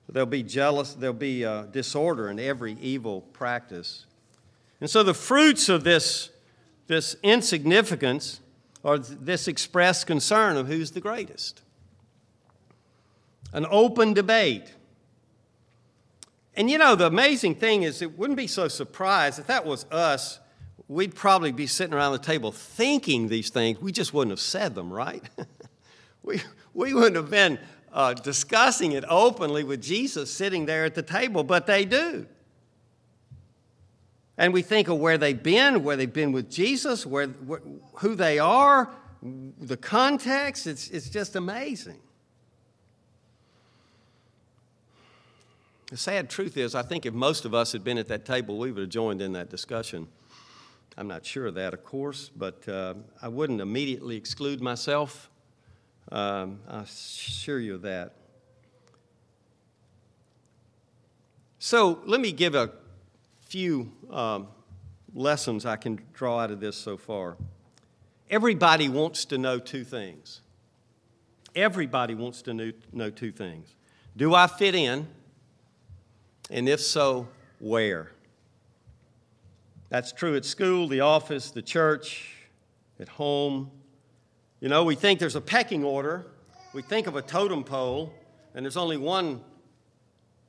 there'll 0.10 0.26
be 0.26 0.44
jealous, 0.44 0.94
there'll 0.94 1.14
be 1.14 1.46
uh, 1.46 1.64
disorder 1.64 2.30
in 2.30 2.40
every 2.40 2.74
evil 2.82 3.22
practice. 3.22 4.06
And 4.82 4.90
so 4.90 5.04
the 5.04 5.14
fruits 5.14 5.70
of 5.70 5.84
this, 5.84 6.30
this 6.88 7.16
insignificance 7.24 8.42
or 8.84 8.98
this 8.98 9.48
expressed 9.48 10.06
concern 10.06 10.58
of 10.58 10.68
who's 10.68 10.92
the 10.92 11.02
greatest. 11.02 11.62
An 13.52 13.66
open 13.70 14.14
debate. 14.14 14.74
And 16.56 16.70
you 16.70 16.78
know, 16.78 16.96
the 16.96 17.08
amazing 17.08 17.56
thing 17.56 17.84
is, 17.84 18.02
it 18.02 18.18
wouldn't 18.18 18.38
be 18.38 18.48
so 18.48 18.68
surprised 18.68 19.40
if 19.40 19.48
that 19.48 19.66
was 19.66 19.86
us 19.92 20.40
we'd 20.88 21.16
probably 21.16 21.52
be 21.52 21.68
sitting 21.68 21.94
around 21.94 22.12
the 22.12 22.20
table 22.20 22.52
thinking 22.52 23.28
these 23.28 23.50
things. 23.50 23.80
We 23.82 23.92
just 23.92 24.14
wouldn't 24.14 24.32
have 24.32 24.40
said 24.40 24.76
them, 24.76 24.94
right? 24.94 25.24
we, 26.24 26.42
we 26.74 26.94
wouldn't 26.94 27.16
have 27.16 27.30
been 27.30 27.58
uh, 27.96 28.14
discussing 28.14 28.92
it 28.92 29.06
openly 29.08 29.64
with 29.64 29.82
Jesus 29.82 30.32
sitting 30.32 30.66
there 30.66 30.84
at 30.84 30.94
the 30.94 31.02
table, 31.02 31.46
but 31.46 31.66
they 31.66 31.86
do. 31.86 32.28
And 34.38 34.54
we 34.54 34.62
think 34.62 34.90
of 34.90 35.00
where 35.00 35.18
they've 35.18 35.42
been, 35.42 35.82
where 35.82 35.96
they've 35.96 36.12
been 36.12 36.34
with 36.34 36.52
Jesus, 36.52 37.06
where, 37.06 37.28
where 37.28 37.62
who 38.00 38.14
they 38.16 38.38
are, 38.38 38.92
the 39.24 39.78
context. 39.78 40.68
It's, 40.68 40.90
it's 40.90 41.10
just 41.10 41.38
amazing. 41.38 42.02
The 45.90 45.98
sad 45.98 46.30
truth 46.30 46.58
is, 46.58 46.76
I 46.76 46.82
think 46.82 47.06
if 47.06 47.14
most 47.14 47.46
of 47.46 47.54
us 47.54 47.72
had 47.72 47.86
been 47.86 47.98
at 47.98 48.10
that 48.10 48.26
table, 48.26 48.58
we 48.58 48.74
would 48.74 48.82
have 48.82 48.90
joined 48.90 49.22
in 49.22 49.32
that 49.34 49.50
discussion. 49.50 50.10
I'm 50.98 51.08
not 51.08 51.26
sure 51.26 51.46
of 51.46 51.56
that, 51.56 51.74
of 51.74 51.86
course, 51.86 52.30
but 52.36 52.68
uh, 52.68 52.96
I 53.22 53.30
wouldn't 53.30 53.62
immediately 53.62 54.18
exclude 54.18 54.62
myself. 54.62 55.30
Um, 56.12 56.60
I 56.70 56.82
assure 56.82 57.60
you 57.60 57.76
of 57.76 57.82
that. 57.84 58.14
So 61.60 62.00
let 62.06 62.22
me 62.22 62.32
give 62.32 62.54
a 62.54 62.72
few 63.48 63.92
um, 64.12 64.48
lessons 65.16 65.66
I 65.66 65.78
can 65.78 66.00
draw 66.14 66.40
out 66.40 66.52
of 66.52 66.60
this 66.60 66.76
so 66.76 66.96
far. 66.96 67.38
Everybody 68.30 68.90
wants 68.90 69.26
to 69.26 69.38
know 69.38 69.60
two 69.60 69.84
things. 69.84 70.42
Everybody 71.56 72.14
wants 72.14 72.42
to 72.44 72.54
know, 72.54 72.72
know 72.92 73.10
two 73.10 73.32
things. 73.32 73.74
Do 74.18 74.36
I 74.36 74.48
fit 74.48 74.76
in? 74.76 75.08
And 76.50 76.70
if 76.70 76.82
so, 76.82 77.28
where? 77.60 78.12
That's 79.90 80.12
true 80.12 80.36
at 80.36 80.46
school, 80.46 80.88
the 80.88 81.02
office, 81.02 81.52
the 81.52 81.62
church, 81.62 82.32
at 83.00 83.08
home. 83.08 83.72
You 84.66 84.70
know, 84.70 84.84
we 84.84 84.96
think 84.96 85.20
there's 85.20 85.36
a 85.36 85.42
pecking 85.42 85.84
order. 85.84 86.26
We 86.74 86.82
think 86.82 87.06
of 87.06 87.16
a 87.16 87.22
totem 87.22 87.64
pole, 87.64 88.12
and 88.56 88.66
there's 88.66 88.78
only 88.78 88.98
one 88.98 89.42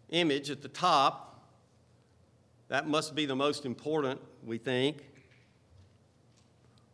image 0.09 0.49
at 0.49 0.63
the 0.63 0.69
top. 0.69 1.45
That 2.69 2.89
must 2.89 3.15
be 3.15 3.27
the 3.27 3.37
most 3.37 3.67
important, 3.67 4.19
we 4.43 4.57
think. 4.57 5.05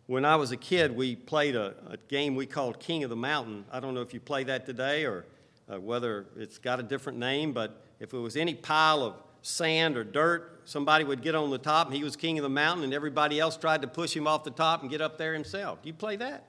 When 0.08 0.24
I 0.24 0.34
was 0.34 0.50
a 0.50 0.56
kid, 0.56 0.96
we 0.96 1.14
played 1.14 1.54
a, 1.54 1.76
a 1.88 1.96
game 2.08 2.34
we 2.34 2.44
called 2.44 2.80
King 2.80 3.04
of 3.04 3.10
the 3.10 3.14
Mountain. 3.14 3.66
I 3.70 3.78
don't 3.78 3.94
know 3.94 4.02
if 4.02 4.12
you 4.12 4.18
play 4.18 4.42
that 4.42 4.66
today 4.66 5.04
or 5.04 5.24
uh, 5.72 5.78
whether 5.78 6.26
it's 6.36 6.58
got 6.58 6.80
a 6.80 6.82
different 6.82 7.20
name, 7.20 7.52
but 7.52 7.84
if 8.00 8.12
it 8.12 8.18
was 8.18 8.36
any 8.36 8.54
pile 8.54 9.00
of 9.00 9.14
sand 9.42 9.96
or 9.96 10.02
dirt, 10.02 10.62
somebody 10.64 11.04
would 11.04 11.22
get 11.22 11.36
on 11.36 11.50
the 11.50 11.58
top 11.58 11.86
and 11.86 11.94
he 11.94 12.02
was 12.02 12.16
king 12.16 12.36
of 12.40 12.42
the 12.42 12.48
mountain, 12.48 12.82
and 12.82 12.92
everybody 12.92 13.38
else 13.38 13.56
tried 13.56 13.82
to 13.82 13.86
push 13.86 14.12
him 14.12 14.26
off 14.26 14.42
the 14.42 14.50
top 14.50 14.82
and 14.82 14.90
get 14.90 15.00
up 15.00 15.18
there 15.18 15.34
himself. 15.34 15.80
Do 15.82 15.88
you 15.88 15.94
play 15.94 16.16
that? 16.16 16.48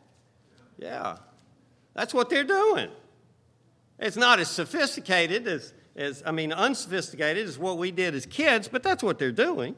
Yeah. 0.77 1.17
That's 1.93 2.13
what 2.13 2.29
they're 2.29 2.43
doing. 2.43 2.89
It's 3.99 4.17
not 4.17 4.39
as 4.39 4.49
sophisticated 4.49 5.47
as, 5.47 5.73
as 5.95 6.23
I 6.25 6.31
mean, 6.31 6.51
unsophisticated 6.51 7.47
as 7.47 7.57
what 7.57 7.77
we 7.77 7.91
did 7.91 8.15
as 8.15 8.25
kids, 8.25 8.67
but 8.67 8.83
that's 8.83 9.03
what 9.03 9.19
they're 9.19 9.31
doing. 9.31 9.75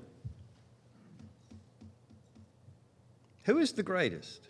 Who 3.44 3.60
is 3.60 3.74
the 3.74 3.84
greatest? 3.84 4.48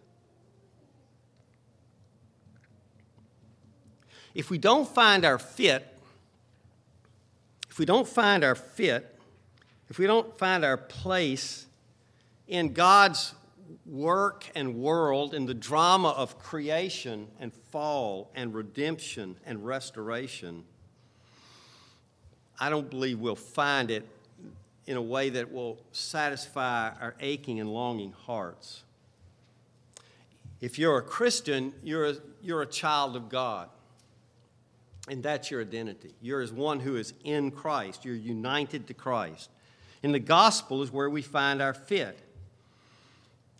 If 4.33 4.49
we 4.49 4.57
don't 4.57 4.87
find 4.87 5.25
our 5.25 5.39
fit 5.39 5.91
if 7.75 7.79
we 7.79 7.85
don't 7.85 8.07
find 8.07 8.45
our 8.45 8.55
fit, 8.55 9.19
if 9.89 9.99
we 9.99 10.07
don't 10.07 10.39
find 10.39 10.63
our 10.63 10.77
place 10.77 11.65
in 12.47 12.71
God's 12.71 13.33
work 13.85 14.45
and 14.55 14.75
world, 14.75 15.33
in 15.33 15.45
the 15.45 15.53
drama 15.53 16.09
of 16.09 16.39
creation 16.39 17.27
and 17.39 17.53
fall 17.71 18.31
and 18.35 18.53
redemption 18.53 19.35
and 19.45 19.65
restoration, 19.65 20.63
I 22.59 22.69
don't 22.69 22.89
believe 22.89 23.19
we'll 23.19 23.35
find 23.35 23.91
it 23.91 24.07
in 24.87 24.97
a 24.97 25.01
way 25.01 25.29
that 25.29 25.51
will 25.51 25.77
satisfy 25.91 26.91
our 27.01 27.15
aching 27.19 27.59
and 27.59 27.73
longing 27.73 28.13
hearts. 28.25 28.83
If 30.61 30.79
you're 30.79 30.97
a 30.97 31.01
Christian, 31.01 31.73
you're 31.83 32.05
a, 32.05 32.15
you're 32.41 32.61
a 32.61 32.67
child 32.67 33.15
of 33.15 33.29
God. 33.29 33.69
And 35.07 35.21
that's 35.21 35.51
your 35.51 35.61
identity. 35.61 36.15
You're 36.21 36.41
as 36.41 36.51
one 36.51 36.79
who 36.79 36.95
is 36.95 37.13
in 37.23 37.51
Christ. 37.51 38.05
You're 38.05 38.15
united 38.15 38.87
to 38.87 38.93
Christ. 38.93 39.49
And 40.01 40.13
the 40.13 40.19
gospel 40.19 40.81
is 40.81 40.91
where 40.91 41.09
we 41.09 41.21
find 41.21 41.61
our 41.61 41.73
fit. 41.73 42.19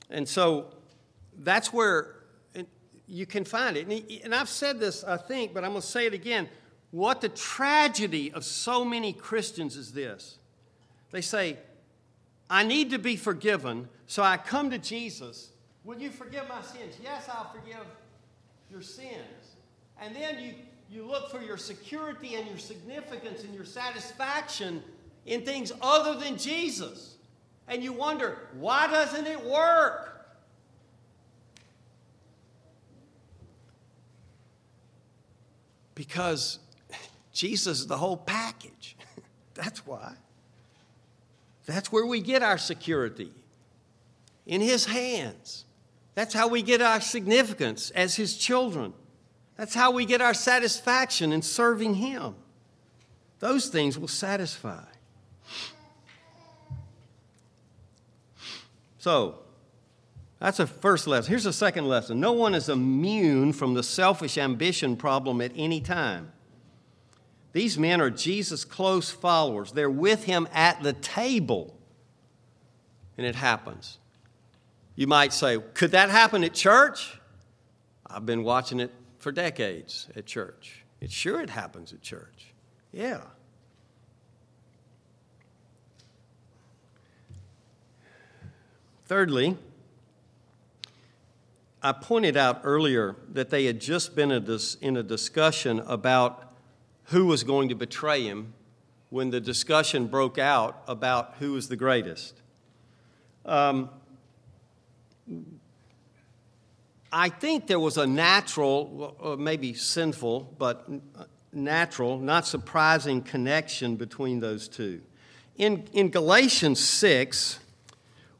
And 0.09 0.27
so 0.27 0.67
that's 1.39 1.74
where 1.74 2.15
you 3.07 3.25
can 3.25 3.45
find 3.45 3.77
it. 3.77 4.24
And 4.24 4.33
I've 4.33 4.50
said 4.50 4.79
this, 4.79 5.03
I 5.03 5.17
think, 5.17 5.53
but 5.53 5.63
I'm 5.63 5.71
going 5.71 5.81
to 5.81 5.88
say 5.88 6.05
it 6.05 6.13
again. 6.13 6.50
What 6.91 7.21
the 7.21 7.29
tragedy 7.29 8.31
of 8.31 8.45
so 8.45 8.85
many 8.85 9.13
Christians 9.13 9.75
is 9.75 9.91
this 9.93 10.38
they 11.12 11.21
say, 11.21 11.57
I 12.50 12.63
need 12.63 12.91
to 12.91 13.00
be 13.00 13.15
forgiven, 13.15 13.88
so 14.05 14.21
I 14.21 14.38
come 14.38 14.69
to 14.71 14.77
Jesus. 14.77 15.51
Will 15.83 16.00
you 16.00 16.09
forgive 16.09 16.47
my 16.50 16.62
sins? 16.62 16.95
Yes, 17.01 17.29
I'll 17.29 17.51
forgive 17.53 17.85
your 18.69 18.81
sins. 18.81 19.55
And 20.01 20.15
then 20.15 20.39
you 20.39 20.53
you 20.89 21.05
look 21.05 21.31
for 21.31 21.41
your 21.41 21.57
security 21.57 22.35
and 22.35 22.47
your 22.47 22.57
significance 22.57 23.43
and 23.43 23.53
your 23.53 23.65
satisfaction 23.65 24.83
in 25.25 25.41
things 25.41 25.71
other 25.81 26.19
than 26.19 26.38
Jesus. 26.38 27.14
And 27.67 27.84
you 27.84 27.93
wonder, 27.93 28.38
why 28.53 28.88
doesn't 28.88 29.25
it 29.25 29.43
work? 29.43 30.12
Because 35.95 36.60
Jesus 37.31 37.79
is 37.79 37.88
the 37.88 37.98
whole 37.98 38.17
package. 38.17 38.95
That's 39.53 39.86
why. 39.86 40.13
That's 41.65 41.91
where 41.91 42.05
we 42.05 42.22
get 42.22 42.43
our 42.43 42.57
security 42.57 43.31
in 44.45 44.62
His 44.62 44.86
hands. 44.86 45.65
That's 46.13 46.34
how 46.34 46.48
we 46.48 46.62
get 46.62 46.81
our 46.81 47.01
significance 47.01 47.89
as 47.91 48.15
His 48.15 48.38
children. 48.38 48.93
That's 49.57 49.74
how 49.74 49.91
we 49.91 50.05
get 50.05 50.22
our 50.22 50.34
satisfaction 50.34 51.31
in 51.31 51.41
serving 51.41 51.95
Him. 51.95 52.36
Those 53.39 53.67
things 53.69 53.98
will 53.98 54.07
satisfy. 54.07 54.84
So, 59.05 59.38
That's 60.39 60.59
a 60.59 60.65
first 60.65 61.05
lesson. 61.05 61.29
Here's 61.29 61.45
a 61.45 61.53
second 61.53 61.88
lesson 61.88 62.19
no 62.19 62.31
one 62.31 62.55
is 62.55 62.69
immune 62.69 63.53
from 63.53 63.75
the 63.75 63.83
selfish 63.83 64.35
ambition 64.35 64.97
problem 64.97 65.41
at 65.41 65.51
any 65.55 65.79
time. 65.79 66.31
These 67.53 67.77
men 67.77 68.01
are 68.01 68.09
Jesus' 68.09 68.65
close 68.65 69.12
followers. 69.12 69.74
They're 69.74 69.91
with 69.91 70.24
him 70.24 70.47
at 70.51 70.81
the 70.81 70.93
table, 70.93 71.77
and 73.15 73.27
it 73.27 73.35
happens. 73.35 74.00
You 74.95 75.05
might 75.05 75.33
say, 75.33 75.59
could 75.75 75.91
that 75.91 76.09
happen 76.09 76.43
at 76.43 76.55
church? 76.55 77.19
I've 78.07 78.25
been 78.25 78.43
watching 78.43 78.79
it 78.79 78.89
for 79.19 79.31
decades 79.31 80.07
at 80.15 80.25
church. 80.25 80.83
It 81.00 81.12
sure 81.12 81.41
it 81.41 81.51
happens 81.51 81.93
at 81.93 82.01
church. 82.01 82.55
Yeah. 82.91 83.21
Thirdly, 89.07 89.55
I 91.83 91.91
pointed 91.91 92.35
out 92.35 92.62
earlier 92.63 93.15
that 93.33 93.51
they 93.51 93.65
had 93.65 93.79
just 93.79 94.15
been 94.15 94.31
in 94.31 94.97
a 94.97 95.03
discussion 95.03 95.79
about 95.81 96.51
who 97.05 97.27
was 97.27 97.43
going 97.43 97.69
to 97.69 97.75
betray 97.75 98.24
him 98.24 98.55
when 99.12 99.29
the 99.29 99.39
discussion 99.39 100.07
broke 100.07 100.39
out 100.39 100.81
about 100.88 101.35
who 101.38 101.51
was 101.51 101.67
the 101.67 101.75
greatest. 101.75 102.33
Um, 103.45 103.91
I 107.12 107.29
think 107.29 107.67
there 107.67 107.79
was 107.79 107.97
a 107.97 108.07
natural, 108.07 109.15
or 109.19 109.38
maybe 109.38 109.75
sinful, 109.75 110.55
but 110.57 110.89
natural, 111.53 112.17
not 112.17 112.47
surprising 112.47 113.21
connection 113.21 113.97
between 113.97 114.39
those 114.39 114.67
two. 114.67 115.01
In, 115.57 115.88
in 115.93 116.09
Galatians 116.09 116.79
6, 116.79 117.59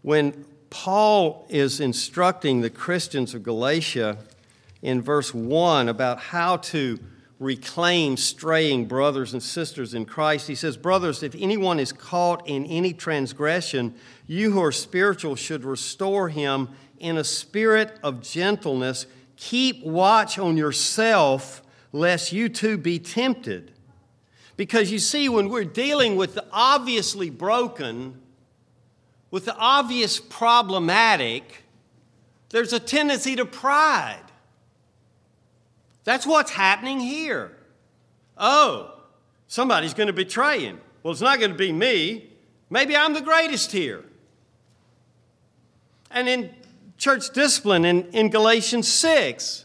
when 0.01 0.45
Paul 0.75 1.48
is 1.48 1.79
instructing 1.79 2.60
the 2.60 2.70
Christians 2.70 3.34
of 3.34 3.44
Galatia 3.44 4.17
in 4.82 5.01
verse 5.01 5.34
1 5.34 5.88
about 5.88 6.20
how 6.20 6.58
to 6.58 7.00
reclaim 7.39 8.17
straying 8.17 8.89
brothers 8.89 9.32
and 9.32 9.41
sisters 9.41 9.94
in 9.94 10.03
Christ. 10.03 10.50
He 10.50 10.53
says, 10.53 10.75
Brothers, 10.75 11.24
if 11.24 11.34
anyone 11.39 11.79
is 11.79 11.94
caught 11.94 12.46
in 12.46 12.65
any 12.65 12.91
transgression, 12.91 13.96
you 14.27 14.51
who 14.51 14.62
are 14.62 14.74
spiritual 14.74 15.38
should 15.38 15.63
restore 15.63 16.27
him 16.27 16.67
in 17.00 17.15
a 17.15 17.24
spirit 17.24 17.98
of 18.03 18.22
gentleness. 18.22 19.05
Keep 19.38 19.82
watch 19.82 20.38
on 20.38 20.58
yourself, 20.58 21.62
lest 21.94 22.34
you 22.34 22.50
too 22.50 22.77
be 22.77 23.00
tempted. 23.00 23.72
Because 24.58 24.91
you 24.91 25.00
see, 25.00 25.29
when 25.29 25.48
we're 25.48 25.63
dealing 25.63 26.17
with 26.17 26.36
the 26.36 26.46
obviously 26.51 27.29
broken, 27.29 28.22
with 29.36 29.44
the 29.44 29.58
obvious 29.58 30.18
problematic, 30.18 31.65
there's 32.51 32.72
a 32.72 32.80
tendency 32.80 33.36
to 33.36 33.46
pride. 33.46 34.24
That's 36.06 36.25
what's 36.25 36.51
happening 36.51 37.01
here. 37.01 37.51
Oh, 38.38 38.98
somebody's 39.48 39.94
going 39.94 40.08
to 40.08 40.13
betray 40.13 40.62
him. 40.62 40.80
Well, 41.04 41.12
it's 41.12 41.20
not 41.20 41.39
going 41.39 41.51
to 41.51 41.58
be 41.58 41.74
me. 41.74 42.30
Maybe 42.70 42.96
I'm 42.96 43.13
the 43.13 43.20
greatest 43.20 43.74
here. 43.74 44.06
And 46.10 46.30
in 46.30 46.56
church 46.98 47.34
discipline 47.34 47.84
in, 47.84 48.06
in 48.12 48.30
Galatians 48.30 48.88
6, 48.88 49.64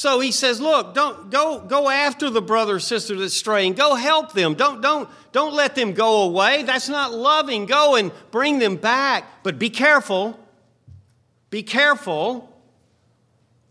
so 0.00 0.18
he 0.18 0.32
says, 0.32 0.62
look, 0.62 0.94
don't 0.94 1.28
go, 1.28 1.60
go 1.60 1.90
after 1.90 2.30
the 2.30 2.40
brother 2.40 2.76
or 2.76 2.80
sister 2.80 3.18
that's 3.18 3.34
straying. 3.34 3.74
Go 3.74 3.96
help 3.96 4.32
them. 4.32 4.54
Don't, 4.54 4.80
don't, 4.80 5.10
don't 5.30 5.52
let 5.52 5.74
them 5.74 5.92
go 5.92 6.22
away. 6.22 6.62
That's 6.62 6.88
not 6.88 7.12
loving. 7.12 7.66
Go 7.66 7.96
and 7.96 8.10
bring 8.30 8.60
them 8.60 8.76
back. 8.76 9.42
But 9.42 9.58
be 9.58 9.68
careful. 9.68 10.40
Be 11.50 11.62
careful, 11.62 12.50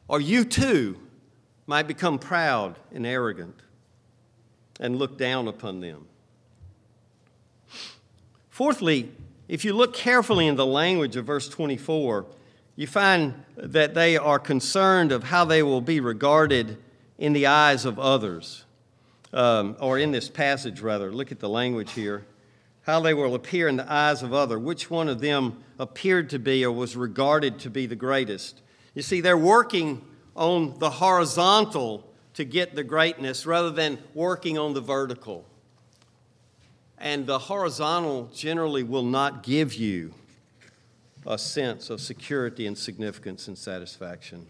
or 0.08 0.22
you 0.22 0.46
too 0.46 1.00
might 1.66 1.88
become 1.88 2.20
proud 2.20 2.76
and 2.94 3.08
arrogant 3.08 3.56
and 4.80 4.98
look 4.98 5.18
down 5.18 5.48
upon 5.48 5.80
them. 5.80 6.06
Fourthly, 8.52 9.12
if 9.48 9.66
you 9.66 9.74
look 9.74 9.96
carefully 9.96 10.46
in 10.46 10.58
the 10.58 10.66
language 10.68 11.16
of 11.16 11.26
verse 11.26 11.50
24, 11.50 12.28
you 12.80 12.88
find 12.88 13.34
that 13.58 13.94
they 13.94 14.16
are 14.16 14.40
concerned 14.40 15.12
of 15.12 15.26
how 15.26 15.44
they 15.44 15.62
will 15.62 15.82
be 15.82 16.00
regarded 16.00 16.78
in 17.18 17.34
the 17.34 17.46
eyes 17.46 17.84
of 17.84 18.00
others. 18.00 18.64
Um, 19.34 19.76
or 19.82 20.00
in 20.00 20.12
this 20.12 20.30
passage, 20.30 20.80
rather, 20.80 21.12
look 21.12 21.30
at 21.34 21.42
the 21.42 21.50
language 21.50 21.92
here. 21.92 22.26
How 22.84 23.02
they 23.02 23.14
will 23.14 23.36
appear 23.36 23.68
in 23.68 23.76
the 23.76 23.92
eyes 23.92 24.24
of 24.24 24.34
others. 24.34 24.60
Which 24.60 24.90
one 24.90 25.10
of 25.10 25.20
them 25.20 25.62
appeared 25.78 26.30
to 26.30 26.40
be 26.40 26.64
or 26.64 26.72
was 26.72 26.96
regarded 26.96 27.60
to 27.60 27.70
be 27.70 27.86
the 27.86 27.98
greatest? 27.98 28.62
You 28.96 29.02
see, 29.02 29.20
they're 29.20 29.38
working 29.38 30.02
on 30.34 30.80
the 30.80 30.90
horizontal 30.90 32.10
to 32.36 32.46
get 32.46 32.76
the 32.76 32.86
greatness 32.86 33.46
rather 33.46 33.72
than 33.72 34.00
working 34.14 34.58
on 34.58 34.74
the 34.74 34.80
vertical. 34.80 35.44
And 36.98 37.28
the 37.28 37.40
horizontal 37.40 38.30
generally 38.34 38.84
will 38.84 39.04
not 39.04 39.44
give 39.44 39.74
you 39.74 40.14
a 41.30 41.38
sense 41.38 41.92
of 41.92 42.02
security 42.02 42.66
and 42.66 42.76
significance 42.76 43.48
and 43.48 43.58
satisfaction. 43.58 44.48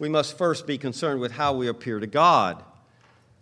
We 0.00 0.08
must 0.08 0.36
first 0.36 0.66
be 0.66 0.76
concerned 0.76 1.20
with 1.20 1.32
how 1.32 1.54
we 1.54 1.68
appear 1.68 2.00
to 2.00 2.08
God. 2.08 2.62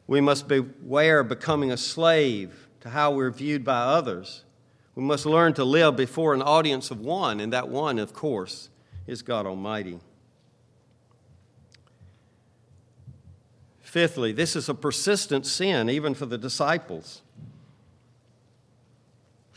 We 0.07 0.20
must 0.20 0.46
beware 0.46 1.20
of 1.20 1.29
becoming 1.29 1.73
a 1.73 1.79
slave 1.79 2.68
to 2.83 2.90
how 2.90 3.12
we're 3.12 3.31
viewed 3.31 3.64
by 3.64 3.79
others. 3.79 4.44
We 4.94 5.03
must 5.03 5.25
learn 5.25 5.55
to 5.55 5.64
live 5.64 5.96
before 5.96 6.35
an 6.35 6.42
audience 6.42 6.90
of 6.90 7.01
one, 7.01 7.40
and 7.40 7.53
that 7.55 7.68
one, 7.68 7.99
of 7.99 8.12
course, 8.12 8.68
is 9.07 9.23
God 9.23 9.46
Almighty. 9.46 9.99
Fifthly, 13.81 14.33
this 14.33 14.55
is 14.55 14.68
a 14.68 14.75
persistent 14.75 15.46
sin, 15.46 15.88
even 15.88 16.12
for 16.12 16.27
the 16.27 16.38
disciples. 16.38 17.23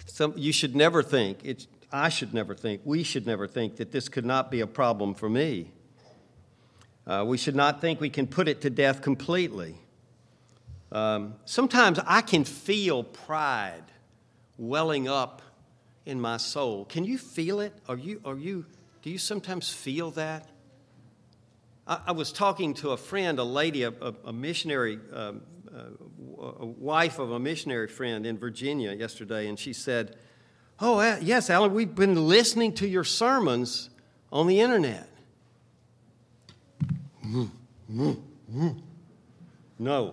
Some, 0.05 0.33
you 0.37 0.53
should 0.53 0.75
never 0.75 1.03
think, 1.03 1.39
it, 1.43 1.67
I 1.93 2.09
should 2.09 2.33
never 2.33 2.55
think, 2.55 2.81
we 2.83 3.03
should 3.03 3.27
never 3.27 3.47
think 3.47 3.75
that 3.75 3.91
this 3.91 4.09
could 4.09 4.25
not 4.25 4.49
be 4.49 4.61
a 4.61 4.67
problem 4.67 5.13
for 5.13 5.29
me. 5.29 5.71
Uh, 7.05 7.23
we 7.27 7.37
should 7.37 7.55
not 7.55 7.81
think 7.81 8.01
we 8.01 8.09
can 8.09 8.25
put 8.25 8.47
it 8.47 8.61
to 8.61 8.71
death 8.71 9.03
completely. 9.03 9.75
Um, 10.91 11.35
sometimes 11.45 11.99
I 12.07 12.21
can 12.21 12.45
feel 12.45 13.03
pride 13.03 13.83
welling 14.57 15.07
up 15.07 15.43
in 16.05 16.19
my 16.19 16.37
soul. 16.37 16.85
Can 16.85 17.03
you 17.03 17.19
feel 17.19 17.59
it? 17.59 17.73
Are 17.87 17.97
you, 17.97 18.19
are 18.25 18.37
you, 18.37 18.65
do 19.03 19.11
you 19.11 19.19
sometimes 19.19 19.71
feel 19.71 20.09
that? 20.11 20.49
I, 21.85 21.99
I 22.07 22.11
was 22.13 22.31
talking 22.31 22.73
to 22.75 22.91
a 22.91 22.97
friend, 22.97 23.37
a 23.37 23.43
lady, 23.43 23.83
a, 23.83 23.89
a, 23.89 24.13
a 24.25 24.33
missionary, 24.33 24.99
um, 25.13 25.41
uh, 25.71 26.41
a 26.59 26.65
wife 26.65 27.19
of 27.19 27.31
a 27.31 27.39
missionary 27.39 27.87
friend 27.87 28.25
in 28.25 28.39
Virginia 28.39 28.93
yesterday, 28.93 29.47
and 29.47 29.59
she 29.59 29.73
said, 29.73 30.17
Oh, 30.85 30.99
uh, 30.99 31.17
yes, 31.21 31.49
Alan, 31.49 31.73
we've 31.73 31.95
been 31.95 32.27
listening 32.27 32.73
to 32.73 32.85
your 32.85 33.05
sermons 33.05 33.89
on 34.33 34.47
the 34.47 34.59
internet. 34.59 35.07
No. 39.79 40.07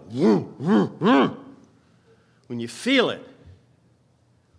When 2.47 2.61
you 2.61 2.69
feel 2.69 3.11
it, 3.11 3.21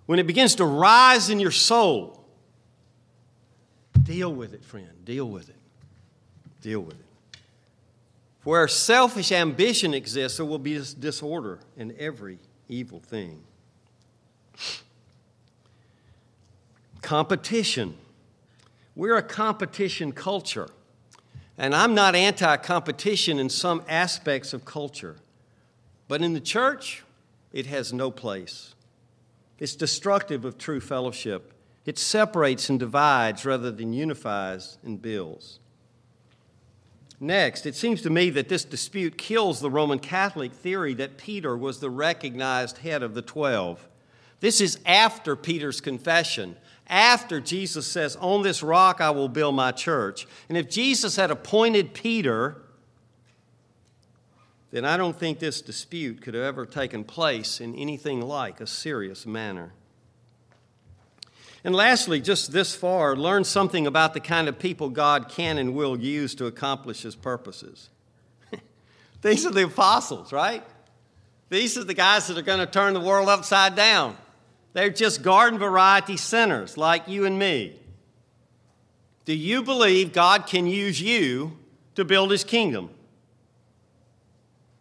when 0.05 0.19
it 0.19 0.27
begins 0.27 0.55
to 0.55 0.65
rise 0.65 1.29
in 1.29 1.39
your 1.39 1.49
soul, 1.49 2.25
deal 4.03 4.33
with 4.33 4.53
it, 4.53 4.65
friend. 4.65 5.05
Deal 5.05 5.29
with 5.29 5.47
it. 5.47 5.55
Deal 6.61 6.81
with 6.81 6.95
it. 6.95 7.39
Where 8.43 8.67
selfish 8.67 9.31
ambition 9.31 9.93
exists, 9.93 10.39
there 10.39 10.45
will 10.45 10.59
be 10.59 10.77
disorder 10.99 11.59
in 11.77 11.95
every 11.97 12.39
evil 12.67 12.99
thing. 12.99 13.41
Competition. 17.01 17.97
We're 18.95 19.17
a 19.17 19.23
competition 19.23 20.11
culture. 20.11 20.69
And 21.57 21.75
I'm 21.75 21.93
not 21.93 22.15
anti 22.15 22.57
competition 22.57 23.39
in 23.39 23.49
some 23.49 23.83
aspects 23.87 24.53
of 24.53 24.65
culture. 24.65 25.17
But 26.07 26.21
in 26.21 26.33
the 26.33 26.41
church, 26.41 27.03
it 27.53 27.67
has 27.67 27.93
no 27.93 28.11
place. 28.11 28.75
It's 29.59 29.75
destructive 29.75 30.43
of 30.43 30.57
true 30.57 30.79
fellowship. 30.79 31.53
It 31.85 31.97
separates 31.97 32.69
and 32.69 32.79
divides 32.79 33.45
rather 33.45 33.71
than 33.71 33.93
unifies 33.93 34.77
and 34.83 35.01
builds. 35.01 35.59
Next, 37.19 37.67
it 37.67 37.75
seems 37.75 38.01
to 38.01 38.09
me 38.09 38.31
that 38.31 38.49
this 38.49 38.65
dispute 38.65 39.17
kills 39.17 39.59
the 39.59 39.69
Roman 39.69 39.99
Catholic 39.99 40.51
theory 40.51 40.95
that 40.95 41.17
Peter 41.17 41.55
was 41.55 41.79
the 41.79 41.91
recognized 41.91 42.79
head 42.79 43.03
of 43.03 43.13
the 43.13 43.21
twelve. 43.21 43.87
This 44.39 44.59
is 44.59 44.79
after 44.87 45.35
Peter's 45.35 45.79
confession, 45.81 46.57
after 46.91 47.39
Jesus 47.39 47.87
says, 47.87 48.15
On 48.17 48.43
this 48.43 48.61
rock 48.61 49.01
I 49.01 49.09
will 49.09 49.29
build 49.29 49.55
my 49.55 49.71
church. 49.71 50.27
And 50.49 50.57
if 50.57 50.69
Jesus 50.69 51.15
had 51.15 51.31
appointed 51.31 51.93
Peter, 51.93 52.61
then 54.71 54.85
I 54.85 54.97
don't 54.97 55.17
think 55.17 55.39
this 55.39 55.61
dispute 55.61 56.21
could 56.21 56.33
have 56.33 56.43
ever 56.43 56.65
taken 56.65 57.03
place 57.03 57.61
in 57.61 57.73
anything 57.75 58.21
like 58.21 58.59
a 58.59 58.67
serious 58.67 59.25
manner. 59.25 59.71
And 61.63 61.75
lastly, 61.75 62.19
just 62.19 62.51
this 62.51 62.75
far, 62.75 63.15
learn 63.15 63.43
something 63.43 63.85
about 63.85 64.13
the 64.13 64.19
kind 64.19 64.49
of 64.49 64.57
people 64.57 64.89
God 64.89 65.29
can 65.29 65.57
and 65.57 65.75
will 65.75 65.97
use 65.97 66.33
to 66.35 66.47
accomplish 66.47 67.03
his 67.03 67.15
purposes. 67.15 67.89
These 69.21 69.45
are 69.45 69.51
the 69.51 69.65
apostles, 69.65 70.33
right? 70.33 70.63
These 71.49 71.77
are 71.77 71.83
the 71.83 71.93
guys 71.93 72.27
that 72.27 72.37
are 72.37 72.41
going 72.41 72.59
to 72.59 72.65
turn 72.65 72.93
the 72.93 72.99
world 72.99 73.29
upside 73.29 73.75
down. 73.75 74.17
They're 74.73 74.89
just 74.89 75.21
garden 75.21 75.59
variety 75.59 76.17
sinners 76.17 76.77
like 76.77 77.07
you 77.07 77.25
and 77.25 77.37
me. 77.37 77.75
Do 79.25 79.33
you 79.33 79.63
believe 79.63 80.13
God 80.13 80.47
can 80.47 80.65
use 80.65 81.01
you 81.01 81.57
to 81.95 82.05
build 82.05 82.31
his 82.31 82.43
kingdom? 82.43 82.89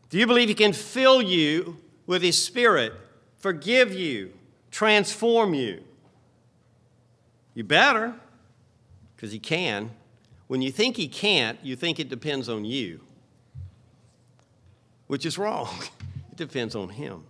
Do 0.08 0.18
you 0.18 0.26
believe 0.26 0.48
he 0.48 0.54
can 0.54 0.72
fill 0.72 1.22
you 1.22 1.76
with 2.06 2.22
his 2.22 2.42
spirit, 2.42 2.92
forgive 3.38 3.92
you, 3.92 4.32
transform 4.70 5.54
you? 5.54 5.82
You 7.54 7.64
better, 7.64 8.14
because 9.14 9.32
he 9.32 9.38
can. 9.38 9.90
When 10.46 10.62
you 10.62 10.72
think 10.72 10.96
he 10.96 11.06
can't, 11.06 11.58
you 11.62 11.76
think 11.76 12.00
it 12.00 12.08
depends 12.08 12.48
on 12.48 12.64
you, 12.64 13.00
which 15.06 15.26
is 15.26 15.38
wrong. 15.38 15.68
it 16.32 16.36
depends 16.36 16.74
on 16.74 16.88
him. 16.88 17.24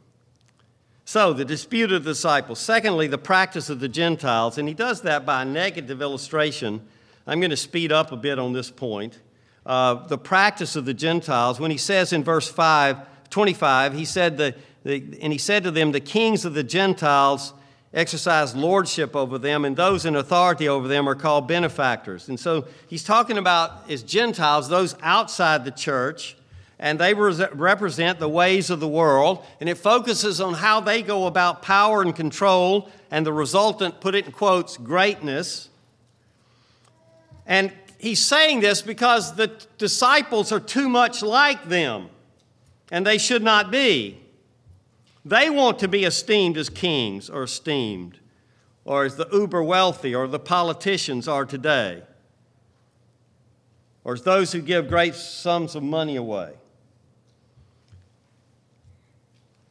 So, 1.11 1.33
the 1.33 1.45
dispute 1.45 1.91
of 1.91 2.05
the 2.05 2.13
disciples. 2.13 2.61
Secondly, 2.61 3.09
the 3.09 3.19
practice 3.19 3.69
of 3.69 3.81
the 3.81 3.89
Gentiles, 3.89 4.59
and 4.59 4.69
he 4.69 4.75
does 4.75 5.01
that 5.01 5.27
by 5.27 5.43
a 5.43 5.45
negative 5.45 6.01
illustration. 6.01 6.81
I'm 7.27 7.41
going 7.41 7.51
to 7.51 7.57
speed 7.57 7.91
up 7.91 8.13
a 8.13 8.17
bit 8.17 8.39
on 8.39 8.53
this 8.53 8.71
point. 8.71 9.19
Uh, 9.67 10.07
the 10.07 10.17
practice 10.17 10.77
of 10.77 10.85
the 10.85 10.95
Gentiles, 10.95 11.59
when 11.59 11.73
he 11.73 11.79
says 11.79 12.13
in 12.13 12.23
verse 12.23 12.49
5, 12.49 13.29
25, 13.29 13.93
he 13.93 14.05
said, 14.05 14.37
the, 14.37 14.55
the, 14.85 15.19
and 15.21 15.33
he 15.33 15.39
said 15.41 15.65
to 15.65 15.73
them, 15.73 15.91
The 15.91 15.99
kings 15.99 16.45
of 16.45 16.55
the 16.55 16.63
Gentiles 16.63 17.55
exercise 17.93 18.55
lordship 18.55 19.17
over 19.17 19.37
them, 19.37 19.65
and 19.65 19.77
those 19.77 20.07
in 20.07 20.15
authority 20.15 20.69
over 20.69 20.87
them 20.87 21.09
are 21.09 21.17
called 21.17 21.49
benefactors. 21.49 22.29
And 22.29 22.39
so 22.39 22.69
he's 22.87 23.03
talking 23.03 23.37
about 23.37 23.91
as 23.91 24.05
Gentiles, 24.05 24.69
those 24.69 24.95
outside 25.03 25.65
the 25.65 25.73
church, 25.73 26.37
and 26.81 26.99
they 26.99 27.13
represent 27.13 28.19
the 28.19 28.29
ways 28.29 28.71
of 28.71 28.81
the 28.81 28.89
world, 28.89 29.45
and 29.61 29.69
it 29.69 29.77
focuses 29.77 30.41
on 30.41 30.55
how 30.55 30.81
they 30.81 31.03
go 31.03 31.27
about 31.27 31.61
power 31.61 32.01
and 32.01 32.17
control 32.17 32.89
and 33.11 33.27
the 33.27 33.33
resultant, 33.35 34.01
put 34.01 34.15
it 34.15 34.25
in 34.25 34.33
quotes, 34.33 34.79
greatness. 34.79 35.69
And 37.47 37.71
he's 37.99 38.25
saying 38.25 38.61
this 38.61 38.81
because 38.81 39.35
the 39.37 39.49
disciples 39.77 40.53
are 40.53 40.61
too 40.61 40.89
much 40.89 41.23
like 41.23 41.69
them, 41.69 42.09
and 42.91 43.07
they 43.07 43.19
should 43.19 43.43
not 43.43 43.71
be. 43.71 44.19
They 45.23 45.51
want 45.51 45.81
to 45.81 45.89
be 45.89 46.05
esteemed 46.05 46.57
as 46.57 46.71
kings 46.71 47.29
or 47.29 47.43
esteemed, 47.43 48.19
or 48.87 49.05
as 49.05 49.17
the 49.17 49.29
uber 49.31 49.63
wealthy 49.63 50.15
or 50.15 50.27
the 50.27 50.39
politicians 50.39 51.29
are 51.29 51.45
today, 51.45 52.05
or 54.03 54.15
as 54.15 54.23
those 54.23 54.53
who 54.53 54.63
give 54.63 54.89
great 54.89 55.15
sums 55.15 55.75
of 55.75 55.83
money 55.83 56.17
away. 56.17 56.55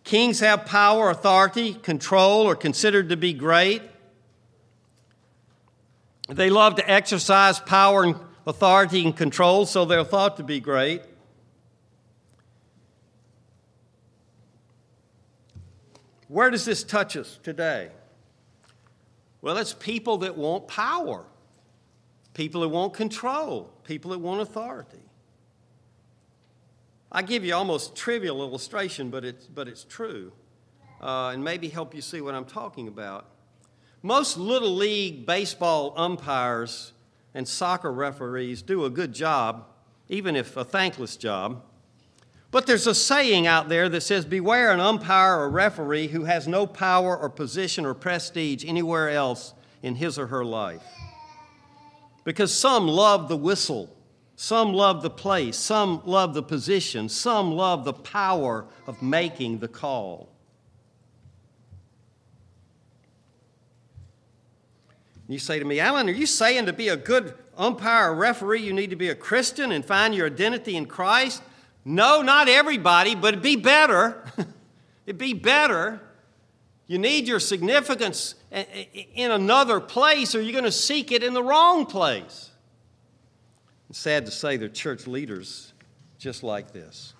Kings 0.09 0.39
have 0.39 0.65
power, 0.65 1.11
authority, 1.11 1.75
control, 1.75 2.49
are 2.49 2.55
considered 2.55 3.09
to 3.09 3.15
be 3.15 3.31
great. 3.31 3.83
They 6.27 6.49
love 6.49 6.77
to 6.77 6.89
exercise 6.89 7.59
power 7.59 8.05
and 8.05 8.15
authority 8.47 9.05
and 9.05 9.15
control, 9.15 9.67
so 9.67 9.85
they're 9.85 10.03
thought 10.03 10.37
to 10.37 10.43
be 10.43 10.59
great. 10.59 11.03
Where 16.27 16.49
does 16.49 16.65
this 16.65 16.83
touch 16.83 17.15
us 17.15 17.37
today? 17.43 17.91
Well, 19.43 19.59
it's 19.59 19.75
people 19.75 20.17
that 20.17 20.35
want 20.35 20.67
power, 20.67 21.23
people 22.33 22.61
that 22.61 22.69
want 22.69 22.95
control, 22.95 23.71
people 23.83 24.09
that 24.09 24.17
want 24.17 24.41
authority. 24.41 25.03
I 27.11 27.23
give 27.23 27.43
you 27.43 27.55
almost 27.55 27.95
trivial 27.95 28.41
illustration, 28.41 29.09
but 29.09 29.25
it's, 29.25 29.47
but 29.47 29.67
it's 29.67 29.83
true, 29.83 30.31
uh, 31.01 31.29
and 31.29 31.43
maybe 31.43 31.67
help 31.67 31.95
you 31.95 32.01
see 32.01 32.21
what 32.21 32.35
I'm 32.35 32.45
talking 32.45 32.87
about. 32.87 33.25
Most 34.03 34.37
little 34.37 34.75
league 34.75 35.25
baseball 35.25 35.93
umpires 35.97 36.93
and 37.33 37.47
soccer 37.47 37.91
referees 37.91 38.61
do 38.61 38.85
a 38.85 38.89
good 38.89 39.13
job, 39.13 39.65
even 40.07 40.35
if 40.35 40.55
a 40.55 40.63
thankless 40.63 41.17
job. 41.17 41.63
But 42.51 42.65
there's 42.65 42.87
a 42.87 42.95
saying 42.95 43.45
out 43.45 43.69
there 43.69 43.89
that 43.89 44.01
says, 44.01 44.25
Beware 44.25 44.71
an 44.71 44.79
umpire 44.79 45.39
or 45.39 45.49
referee 45.49 46.07
who 46.07 46.23
has 46.25 46.47
no 46.47 46.65
power 46.65 47.17
or 47.17 47.29
position 47.29 47.85
or 47.85 47.93
prestige 47.93 48.63
anywhere 48.65 49.09
else 49.09 49.53
in 49.83 49.95
his 49.95 50.17
or 50.17 50.27
her 50.27 50.43
life. 50.43 50.83
Because 52.23 52.53
some 52.53 52.87
love 52.87 53.29
the 53.29 53.37
whistle, 53.37 53.95
some 54.41 54.71
love 54.71 55.01
the 55.01 55.09
place, 55.09 55.57
some 55.57 56.01
love 56.05 56.33
the 56.33 56.41
position, 56.41 57.09
some 57.09 57.51
love 57.51 57.83
the 57.83 57.91
power 57.91 58.65
of 58.87 59.01
making 59.01 59.59
the 59.59 59.67
call. 59.67 60.29
You 65.27 65.39
say 65.39 65.59
to 65.59 65.65
me, 65.65 65.81
Alan, 65.81 66.07
are 66.07 66.13
you 66.13 66.25
saying 66.25 66.67
to 66.67 66.73
be 66.73 66.87
a 66.87 66.95
good 66.95 67.33
umpire 67.57 68.13
or 68.13 68.15
referee, 68.15 68.61
you 68.61 68.71
need 68.71 68.91
to 68.91 68.95
be 68.95 69.09
a 69.09 69.15
Christian 69.15 69.73
and 69.73 69.83
find 69.83 70.15
your 70.15 70.27
identity 70.27 70.77
in 70.77 70.85
Christ? 70.85 71.43
No, 71.83 72.21
not 72.21 72.47
everybody, 72.47 73.15
but 73.15 73.33
it'd 73.33 73.43
be 73.43 73.57
better. 73.57 74.23
it'd 75.05 75.19
be 75.19 75.33
better. 75.33 75.99
You 76.87 76.97
need 76.97 77.27
your 77.27 77.41
significance 77.41 78.35
in 78.53 79.31
another 79.31 79.81
place, 79.81 80.33
or 80.33 80.41
you're 80.41 80.53
going 80.53 80.63
to 80.63 80.71
seek 80.71 81.11
it 81.11 81.25
in 81.25 81.33
the 81.33 81.43
wrong 81.43 81.85
place. 81.85 82.51
It's 83.89 83.99
sad 83.99 84.25
to 84.25 84.31
say 84.31 84.57
they're 84.57 84.69
church 84.69 85.07
leaders 85.07 85.73
just 86.17 86.43
like 86.43 86.71
this. 86.71 87.13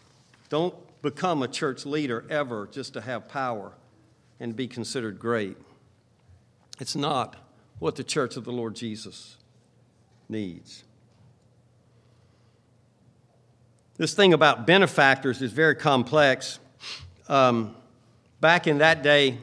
Don't 0.49 0.75
become 1.01 1.41
a 1.41 1.47
church 1.47 1.85
leader 1.85 2.25
ever 2.29 2.67
just 2.71 2.93
to 2.93 3.01
have 3.01 3.27
power 3.27 3.71
and 4.39 4.55
be 4.55 4.67
considered 4.67 5.19
great. 5.19 5.57
It's 6.79 6.95
not 6.95 7.35
what 7.79 7.95
the 7.95 8.03
church 8.03 8.37
of 8.37 8.45
the 8.45 8.51
Lord 8.51 8.75
Jesus 8.75 9.37
needs. 10.27 10.83
This 13.97 14.13
thing 14.13 14.33
about 14.33 14.65
benefactors 14.65 15.41
is 15.41 15.51
very 15.51 15.75
complex. 15.75 16.59
Um, 17.27 17.75
back 18.39 18.67
in 18.67 18.77
that 18.77 19.03
day, 19.03 19.39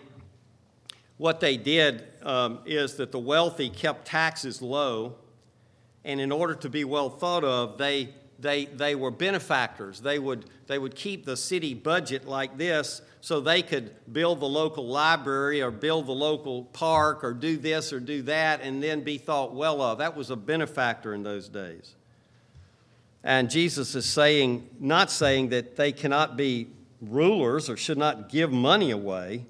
what 1.19 1.41
they 1.41 1.57
did 1.57 2.05
um, 2.23 2.61
is 2.65 2.95
that 2.95 3.13
the 3.13 3.19
wealthy 3.19 3.69
kept 3.69 4.07
taxes 4.07 4.63
low, 4.63 5.17
and 6.07 6.21
in 6.21 6.31
order 6.31 6.55
to 6.55 6.71
be 6.71 6.85
well 6.85 7.11
thought 7.11 7.45
of, 7.45 7.77
they, 7.77 8.09
they, 8.39 8.67
they 8.67 8.95
were 8.95 9.11
benefactors. 9.11 10.01
They 10.01 10.21
would, 10.21 10.47
they 10.69 10.79
would 10.79 10.95
keep 10.95 11.27
the 11.27 11.37
city 11.37 11.75
budget 11.75 12.27
like 12.27 12.57
this 12.57 13.03
so 13.21 13.41
they 13.41 13.61
could 13.61 13.91
build 14.13 14.39
the 14.39 14.47
local 14.47 14.87
library 14.87 15.61
or 15.61 15.73
build 15.73 16.07
the 16.07 16.13
local 16.13 16.63
park 16.67 17.25
or 17.25 17.35
do 17.35 17.57
this 17.57 17.93
or 17.93 17.99
do 17.99 18.23
that 18.23 18.61
and 18.61 18.81
then 18.81 19.03
be 19.03 19.19
thought 19.19 19.53
well 19.53 19.83
of. 19.83 19.99
That 19.99 20.17
was 20.17 20.31
a 20.31 20.37
benefactor 20.37 21.13
in 21.13 21.25
those 21.25 21.49
days. 21.49 21.97
And 23.25 23.51
Jesus 23.51 23.97
is 23.97 24.07
saying, 24.07 24.71
not 24.79 25.11
saying 25.11 25.49
that 25.49 25.75
they 25.75 25.91
cannot 25.91 26.37
be 26.37 26.69
rulers 27.01 27.69
or 27.69 27.77
should 27.77 27.99
not 27.99 28.29
give 28.29 28.53
money 28.53 28.93
away. 28.93 29.45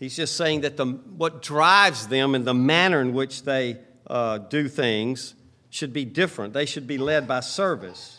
He's 0.00 0.16
just 0.16 0.36
saying 0.36 0.62
that 0.62 0.76
the, 0.76 0.86
what 0.86 1.40
drives 1.40 2.08
them 2.08 2.34
and 2.34 2.44
the 2.44 2.52
manner 2.52 3.00
in 3.00 3.14
which 3.14 3.44
they 3.44 3.78
uh, 4.08 4.38
do 4.38 4.68
things 4.68 5.35
should 5.76 5.92
be 5.92 6.04
different. 6.04 6.54
They 6.54 6.66
should 6.66 6.86
be 6.86 6.96
led 6.96 7.28
by 7.28 7.40
service, 7.40 8.18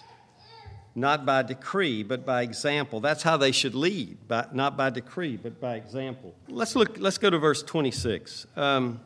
not 0.94 1.26
by 1.26 1.42
decree, 1.42 2.04
but 2.04 2.26
by 2.26 2.44
example. 2.44 3.00
That's 3.00 3.24
how 3.24 3.36
they 3.38 3.52
should 3.52 3.74
lead, 3.74 4.28
by, 4.28 4.46
not 4.54 4.78
by 4.78 4.92
decree, 4.92 5.38
but 5.38 5.60
by 5.60 5.76
example. 5.76 6.36
Let's 6.48 6.76
look. 6.76 6.98
Let's 7.00 7.18
go 7.18 7.30
to 7.30 7.40
verse 7.40 7.64
26. 7.64 8.46
Um, 8.56 9.00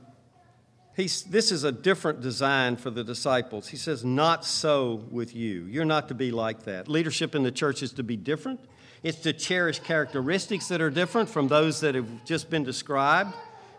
He's, 0.94 1.24
this 1.24 1.54
is 1.54 1.64
a 1.64 1.72
different 1.72 2.20
design 2.20 2.76
for 2.76 2.90
the 2.90 3.04
disciples. 3.04 3.70
He 3.70 3.78
says, 3.78 4.04
Not 4.04 4.44
so 4.44 5.06
with 5.10 5.34
you. 5.34 5.64
You're 5.64 5.86
not 5.86 6.10
to 6.10 6.14
be 6.14 6.32
like 6.32 6.64
that. 6.64 6.90
Leadership 6.90 7.34
in 7.34 7.44
the 7.44 7.52
church 7.52 7.82
is 7.82 7.94
to 7.94 8.04
be 8.04 8.18
different, 8.18 8.60
it's 9.02 9.20
to 9.20 9.32
cherish 9.32 9.80
characteristics 9.80 10.68
that 10.68 10.82
are 10.82 10.90
different 10.90 11.30
from 11.30 11.48
those 11.48 11.80
that 11.80 11.96
have 11.96 12.26
just 12.26 12.50
been 12.50 12.64
described. 12.64 13.34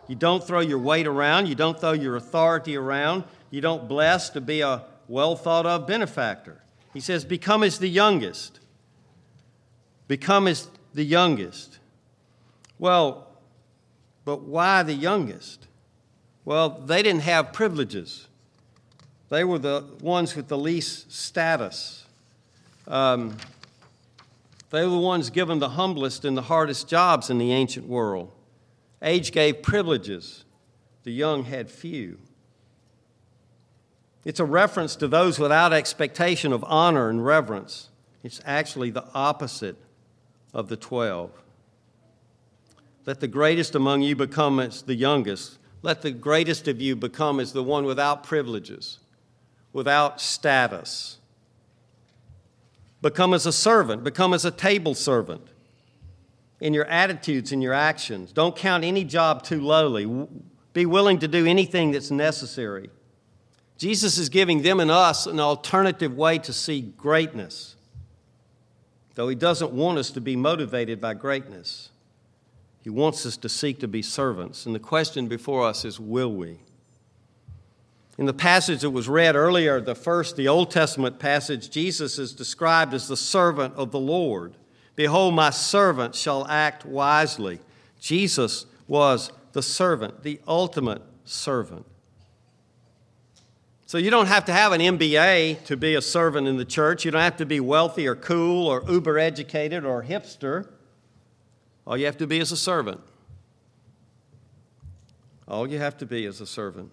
You 0.07 0.15
don't 0.15 0.43
throw 0.43 0.59
your 0.59 0.79
weight 0.79 1.07
around, 1.07 1.47
you 1.47 1.55
don't 1.55 1.79
throw 1.79 1.93
your 1.93 2.15
authority 2.15 2.75
around, 2.75 3.23
you 3.53 3.61
don't 3.61 3.87
bless 3.87 4.31
to 4.31 4.41
be 4.41 4.61
a 4.61 4.83
well 5.07 5.35
thought 5.35 5.67
of 5.67 5.85
benefactor. 5.85 6.63
He 6.91 6.99
says, 6.99 7.23
Become 7.23 7.61
as 7.61 7.77
the 7.77 7.87
youngest. 7.87 8.59
Become 10.07 10.47
as 10.47 10.69
the 10.95 11.03
youngest. 11.03 11.77
Well, 12.79 13.27
but 14.25 14.41
why 14.41 14.81
the 14.81 14.95
youngest? 14.95 15.67
Well, 16.43 16.81
they 16.83 17.03
didn't 17.03 17.21
have 17.21 17.53
privileges. 17.53 18.27
They 19.29 19.43
were 19.43 19.59
the 19.59 19.85
ones 20.01 20.35
with 20.35 20.47
the 20.47 20.57
least 20.57 21.11
status. 21.11 22.07
Um, 22.87 23.37
they 24.71 24.83
were 24.83 24.89
the 24.89 24.97
ones 24.97 25.29
given 25.29 25.59
the 25.59 25.69
humblest 25.69 26.25
and 26.25 26.35
the 26.35 26.41
hardest 26.41 26.87
jobs 26.87 27.29
in 27.29 27.37
the 27.37 27.51
ancient 27.53 27.87
world. 27.87 28.31
Age 28.99 29.31
gave 29.31 29.61
privileges 29.61 30.43
the 31.03 31.11
young 31.11 31.43
had 31.43 31.69
few. 31.69 32.17
It's 34.25 34.39
a 34.39 34.45
reference 34.45 34.95
to 34.97 35.07
those 35.07 35.37
without 35.37 35.73
expectation 35.73 36.53
of 36.53 36.63
honor 36.65 37.09
and 37.09 37.25
reverence. 37.25 37.89
It's 38.23 38.39
actually 38.45 38.89
the 38.89 39.05
opposite 39.13 39.75
of 40.53 40.69
the 40.69 40.77
twelve. 40.77 41.31
Let 43.05 43.19
the 43.19 43.27
greatest 43.27 43.75
among 43.75 44.01
you 44.01 44.15
become 44.15 44.59
as 44.61 44.83
the 44.83 44.95
youngest. 44.95 45.57
Let 45.81 46.01
the 46.01 46.11
greatest 46.11 46.69
of 46.69 46.79
you 46.79 46.95
become 46.95 47.41
as 47.41 47.51
the 47.51 47.63
one 47.63 47.83
without 47.83 48.23
privileges, 48.23 48.99
without 49.73 50.21
status. 50.21 51.17
Become 53.01 53.33
as 53.33 53.45
a 53.45 53.51
servant, 53.51 54.05
become 54.05 54.33
as 54.33 54.45
a 54.45 54.51
table 54.51 54.95
servant 54.95 55.45
in 56.61 56.73
your 56.73 56.85
attitudes 56.85 57.51
and 57.51 57.61
your 57.61 57.73
actions. 57.73 58.31
Don't 58.31 58.55
count 58.55 58.85
any 58.85 59.03
job 59.03 59.43
too 59.43 59.59
lowly. 59.59 60.05
Be 60.71 60.85
willing 60.85 61.19
to 61.19 61.27
do 61.27 61.45
anything 61.45 61.91
that's 61.91 62.09
necessary. 62.09 62.89
Jesus 63.83 64.17
is 64.17 64.29
giving 64.29 64.61
them 64.61 64.79
and 64.79 64.89
us 64.89 65.25
an 65.25 65.41
alternative 65.41 66.15
way 66.15 66.37
to 66.37 66.53
see 66.53 66.79
greatness, 66.79 67.75
though 69.15 69.27
He 69.27 69.35
doesn't 69.35 69.73
want 69.73 69.97
us 69.97 70.09
to 70.11 70.21
be 70.21 70.37
motivated 70.37 71.01
by 71.01 71.13
greatness. 71.15 71.89
He 72.81 72.89
wants 72.89 73.25
us 73.25 73.35
to 73.35 73.49
seek 73.49 73.81
to 73.81 73.87
be 73.89 74.01
servants. 74.01 74.65
And 74.65 74.73
the 74.73 74.79
question 74.79 75.27
before 75.27 75.67
us 75.67 75.83
is 75.83 75.99
will 75.99 76.31
we? 76.31 76.59
In 78.17 78.25
the 78.25 78.33
passage 78.33 78.83
that 78.83 78.91
was 78.91 79.09
read 79.09 79.35
earlier, 79.35 79.81
the 79.81 79.95
first, 79.95 80.37
the 80.37 80.47
Old 80.47 80.71
Testament 80.71 81.19
passage, 81.19 81.69
Jesus 81.69 82.17
is 82.17 82.31
described 82.31 82.93
as 82.93 83.09
the 83.09 83.17
servant 83.17 83.73
of 83.75 83.91
the 83.91 83.99
Lord. 83.99 84.53
Behold, 84.95 85.33
my 85.33 85.49
servant 85.49 86.15
shall 86.15 86.47
act 86.47 86.85
wisely. 86.85 87.59
Jesus 87.99 88.65
was 88.87 89.29
the 89.51 89.61
servant, 89.61 90.23
the 90.23 90.39
ultimate 90.47 91.01
servant. 91.25 91.85
So 93.93 93.99
you 93.99 94.09
don't 94.09 94.25
have 94.25 94.45
to 94.45 94.51
have 94.51 94.71
an 94.71 94.81
MBA 94.81 95.65
to 95.65 95.77
be 95.77 95.93
a 95.93 96.01
servant 96.01 96.47
in 96.47 96.57
the 96.57 96.65
church. 96.65 97.05
You 97.05 97.11
don't 97.11 97.21
have 97.21 97.37
to 97.37 97.45
be 97.45 97.59
wealthy 97.59 98.07
or 98.07 98.15
cool 98.15 98.65
or 98.65 98.83
uber 98.89 99.19
educated 99.19 99.85
or 99.85 100.01
hipster. 100.01 100.67
All 101.85 101.95
you 101.95 102.07
have 102.07 102.17
to 102.17 102.25
be 102.25 102.39
is 102.39 102.51
a 102.51 102.57
servant. 102.57 102.99
All 105.47 105.69
you 105.69 105.77
have 105.77 105.95
to 105.99 106.07
be 106.07 106.25
is 106.25 106.41
a 106.41 106.47
servant. 106.47 106.89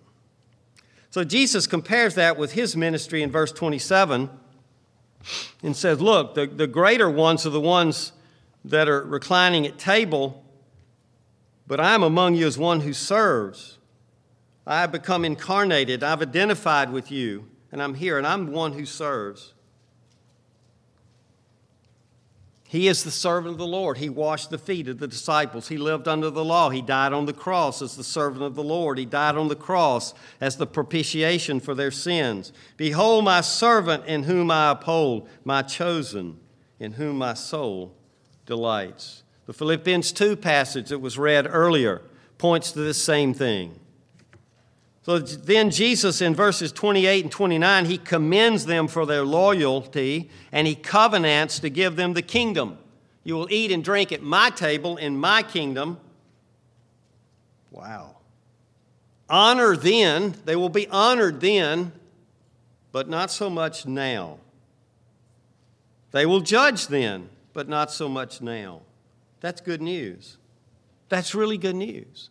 So 1.09 1.25
Jesus 1.25 1.67
compares 1.67 2.17
that 2.17 2.37
with 2.37 2.53
his 2.53 2.77
ministry 2.77 3.23
in 3.23 3.31
verse 3.31 3.51
27 3.51 4.29
and 5.63 5.75
says, 5.75 6.03
Look, 6.03 6.35
the, 6.35 6.49
the 6.49 6.67
greater 6.67 7.09
ones 7.09 7.47
are 7.47 7.49
the 7.49 7.63
ones 7.63 8.13
that 8.63 8.91
are 8.91 9.03
reclining 9.05 9.67
at 9.67 9.79
table, 9.79 10.45
but 11.67 11.81
I'm 11.81 12.03
among 12.03 12.35
you 12.35 12.47
as 12.47 12.59
one 12.59 12.81
who 12.81 12.93
serves. 12.93 13.79
I 14.67 14.81
have 14.81 14.93
become 14.93 15.25
incarnated. 15.25 16.03
I've 16.03 16.23
identified 16.23 16.91
with 16.91 17.11
you, 17.11 17.49
and 17.73 17.83
I'm 17.83 17.95
here, 17.95 18.19
and 18.19 18.27
I'm 18.27 18.53
one 18.53 18.73
who 18.73 18.87
serves. 18.87 19.55
He 22.71 22.87
is 22.87 23.03
the 23.03 23.11
servant 23.11 23.55
of 23.55 23.59
the 23.59 23.67
Lord. 23.67 23.99
He 23.99 24.09
washed 24.09 24.51
the 24.51 24.57
feet 24.57 24.87
of 24.87 25.01
the 25.01 25.09
disciples. 25.09 25.67
He 25.67 25.77
lived 25.77 26.07
under 26.07 26.31
the 26.31 26.45
law. 26.45 26.71
He 26.71 26.83
died 26.83 27.13
on 27.13 27.27
the 27.27 27.33
cross 27.33 27.83
as 27.83 27.97
the 27.97 28.05
servant 28.05 28.45
of 28.45 28.55
the 28.55 28.63
Lord. 28.63 28.97
He 28.97 29.05
died 29.05 29.35
on 29.35 29.49
the 29.49 29.57
cross 29.57 30.15
as 30.41 30.57
the 30.57 30.69
propitiation 30.69 31.59
for 31.59 31.75
their 31.75 31.91
sins. 31.91 32.53
Behold, 32.77 33.25
my 33.25 33.41
servant 33.41 34.07
in 34.07 34.23
whom 34.23 34.53
I 34.53 34.71
uphold, 34.71 35.29
my 35.45 35.63
chosen, 35.63 36.39
in 36.79 36.93
whom 36.93 37.19
my 37.19 37.35
soul 37.35 37.97
delights. 38.47 39.25
The 39.47 39.53
Philippians 39.53 40.13
2 40.13 40.37
passage 40.37 40.91
that 40.91 41.01
was 41.01 41.19
read 41.19 41.49
earlier 41.51 42.03
points 42.39 42.71
to 42.71 42.79
this 42.79 43.03
same 43.03 43.35
thing. 43.35 43.80
So 45.11 45.19
then, 45.19 45.73
Jesus 45.73 46.21
in 46.21 46.37
verses 46.37 46.71
28 46.71 47.25
and 47.25 47.33
29, 47.33 47.85
he 47.87 47.99
commends 47.99 48.67
them 48.67 48.87
for 48.87 49.05
their 49.05 49.25
loyalty 49.25 50.31
and 50.53 50.69
he 50.69 50.77
covenants 50.77 51.59
to 51.59 51.69
give 51.69 51.97
them 51.97 52.13
the 52.13 52.23
kingdom. 52.23 52.79
You 53.25 53.35
will 53.35 53.49
eat 53.51 53.73
and 53.73 53.83
drink 53.83 54.13
at 54.13 54.23
my 54.23 54.51
table 54.51 54.97
in 54.99 55.19
my 55.19 55.43
kingdom. 55.43 55.99
Wow. 57.73 58.19
Honor 59.29 59.75
then, 59.75 60.37
they 60.45 60.55
will 60.55 60.69
be 60.69 60.87
honored 60.87 61.41
then, 61.41 61.91
but 62.93 63.09
not 63.09 63.33
so 63.33 63.51
much 63.51 63.87
now. 63.87 64.39
They 66.13 66.25
will 66.25 66.41
judge 66.41 66.87
then, 66.87 67.31
but 67.53 67.69
not 67.69 67.91
so 67.91 68.09
much 68.09 68.41
now. 68.41 68.83
That's 69.41 69.61
good 69.61 69.83
news. 69.83 70.37
That's 71.09 71.35
really 71.35 71.59
good 71.59 71.75
news 71.75 72.31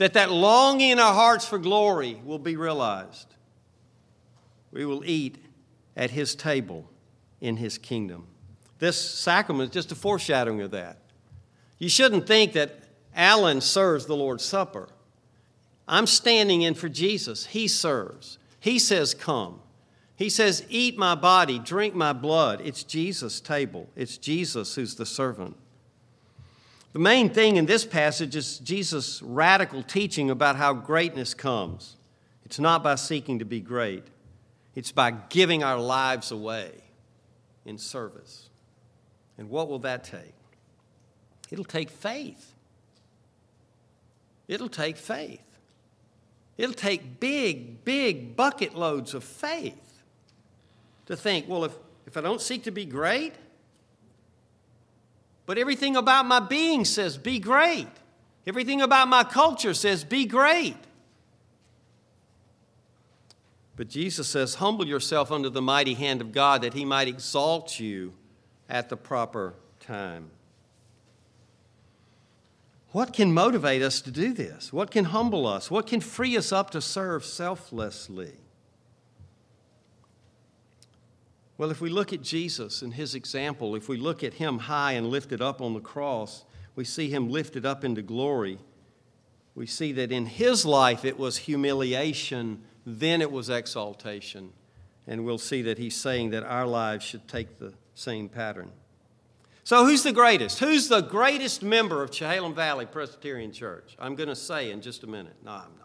that 0.00 0.14
that 0.14 0.32
longing 0.32 0.92
in 0.92 0.98
our 0.98 1.12
hearts 1.12 1.44
for 1.46 1.58
glory 1.58 2.18
will 2.24 2.38
be 2.38 2.56
realized. 2.56 3.34
We 4.72 4.86
will 4.86 5.04
eat 5.04 5.36
at 5.94 6.10
his 6.10 6.34
table 6.34 6.88
in 7.42 7.58
his 7.58 7.76
kingdom. 7.76 8.26
This 8.78 8.98
sacrament 8.98 9.68
is 9.68 9.74
just 9.74 9.92
a 9.92 9.94
foreshadowing 9.94 10.62
of 10.62 10.70
that. 10.70 10.96
You 11.78 11.90
shouldn't 11.90 12.26
think 12.26 12.54
that 12.54 12.80
Alan 13.14 13.60
serves 13.60 14.06
the 14.06 14.16
Lord's 14.16 14.42
Supper. 14.42 14.88
I'm 15.86 16.06
standing 16.06 16.62
in 16.62 16.72
for 16.72 16.88
Jesus. 16.88 17.44
He 17.44 17.68
serves. 17.68 18.38
He 18.58 18.78
says, 18.78 19.12
Come. 19.12 19.60
He 20.16 20.30
says, 20.30 20.64
Eat 20.70 20.96
my 20.96 21.14
body, 21.14 21.58
drink 21.58 21.94
my 21.94 22.14
blood. 22.14 22.62
It's 22.64 22.84
Jesus' 22.84 23.38
table. 23.38 23.90
It's 23.94 24.16
Jesus 24.16 24.76
who's 24.76 24.94
the 24.94 25.04
servant. 25.04 25.58
The 26.92 26.98
main 26.98 27.30
thing 27.30 27.56
in 27.56 27.66
this 27.66 27.84
passage 27.84 28.34
is 28.34 28.58
Jesus' 28.58 29.22
radical 29.22 29.82
teaching 29.82 30.30
about 30.30 30.56
how 30.56 30.74
greatness 30.74 31.34
comes. 31.34 31.96
It's 32.44 32.58
not 32.58 32.82
by 32.82 32.96
seeking 32.96 33.38
to 33.38 33.44
be 33.44 33.60
great, 33.60 34.04
it's 34.74 34.92
by 34.92 35.12
giving 35.12 35.62
our 35.62 35.78
lives 35.78 36.32
away 36.32 36.72
in 37.64 37.78
service. 37.78 38.48
And 39.38 39.48
what 39.48 39.68
will 39.68 39.78
that 39.80 40.04
take? 40.04 40.34
It'll 41.50 41.64
take 41.64 41.90
faith. 41.90 42.54
It'll 44.48 44.68
take 44.68 44.96
faith. 44.96 45.40
It'll 46.58 46.74
take 46.74 47.20
big, 47.20 47.84
big 47.84 48.36
bucket 48.36 48.74
loads 48.74 49.14
of 49.14 49.24
faith 49.24 50.02
to 51.06 51.16
think, 51.16 51.48
well, 51.48 51.64
if, 51.64 51.72
if 52.06 52.16
I 52.16 52.20
don't 52.20 52.40
seek 52.40 52.64
to 52.64 52.70
be 52.70 52.84
great, 52.84 53.34
but 55.46 55.58
everything 55.58 55.96
about 55.96 56.26
my 56.26 56.40
being 56.40 56.84
says, 56.84 57.16
be 57.16 57.38
great. 57.38 57.88
Everything 58.46 58.80
about 58.80 59.08
my 59.08 59.24
culture 59.24 59.74
says, 59.74 60.04
be 60.04 60.24
great. 60.24 60.76
But 63.76 63.88
Jesus 63.88 64.28
says, 64.28 64.56
humble 64.56 64.86
yourself 64.86 65.32
under 65.32 65.48
the 65.48 65.62
mighty 65.62 65.94
hand 65.94 66.20
of 66.20 66.32
God 66.32 66.62
that 66.62 66.74
he 66.74 66.84
might 66.84 67.08
exalt 67.08 67.80
you 67.80 68.12
at 68.68 68.88
the 68.88 68.96
proper 68.96 69.54
time. 69.80 70.30
What 72.92 73.12
can 73.12 73.32
motivate 73.32 73.82
us 73.82 74.00
to 74.02 74.10
do 74.10 74.32
this? 74.32 74.72
What 74.72 74.90
can 74.90 75.06
humble 75.06 75.46
us? 75.46 75.70
What 75.70 75.86
can 75.86 76.00
free 76.00 76.36
us 76.36 76.52
up 76.52 76.70
to 76.70 76.80
serve 76.80 77.24
selflessly? 77.24 78.32
Well, 81.60 81.70
if 81.70 81.82
we 81.82 81.90
look 81.90 82.14
at 82.14 82.22
Jesus 82.22 82.80
and 82.80 82.94
his 82.94 83.14
example, 83.14 83.76
if 83.76 83.86
we 83.86 83.98
look 83.98 84.24
at 84.24 84.32
him 84.32 84.60
high 84.60 84.92
and 84.92 85.10
lifted 85.10 85.42
up 85.42 85.60
on 85.60 85.74
the 85.74 85.80
cross, 85.80 86.46
we 86.74 86.86
see 86.86 87.10
him 87.10 87.28
lifted 87.28 87.66
up 87.66 87.84
into 87.84 88.00
glory. 88.00 88.58
We 89.54 89.66
see 89.66 89.92
that 89.92 90.10
in 90.10 90.24
his 90.24 90.64
life 90.64 91.04
it 91.04 91.18
was 91.18 91.36
humiliation, 91.36 92.62
then 92.86 93.20
it 93.20 93.30
was 93.30 93.50
exaltation. 93.50 94.54
And 95.06 95.26
we'll 95.26 95.36
see 95.36 95.60
that 95.60 95.76
he's 95.76 95.96
saying 95.96 96.30
that 96.30 96.44
our 96.44 96.66
lives 96.66 97.04
should 97.04 97.28
take 97.28 97.58
the 97.58 97.74
same 97.94 98.30
pattern. 98.30 98.70
So, 99.62 99.84
who's 99.84 100.02
the 100.02 100.14
greatest? 100.14 100.60
Who's 100.60 100.88
the 100.88 101.02
greatest 101.02 101.62
member 101.62 102.02
of 102.02 102.10
Chehalem 102.10 102.54
Valley 102.54 102.86
Presbyterian 102.86 103.52
Church? 103.52 103.96
I'm 103.98 104.14
going 104.14 104.30
to 104.30 104.34
say 104.34 104.70
in 104.70 104.80
just 104.80 105.04
a 105.04 105.06
minute. 105.06 105.36
No, 105.44 105.50
I'm. 105.50 105.79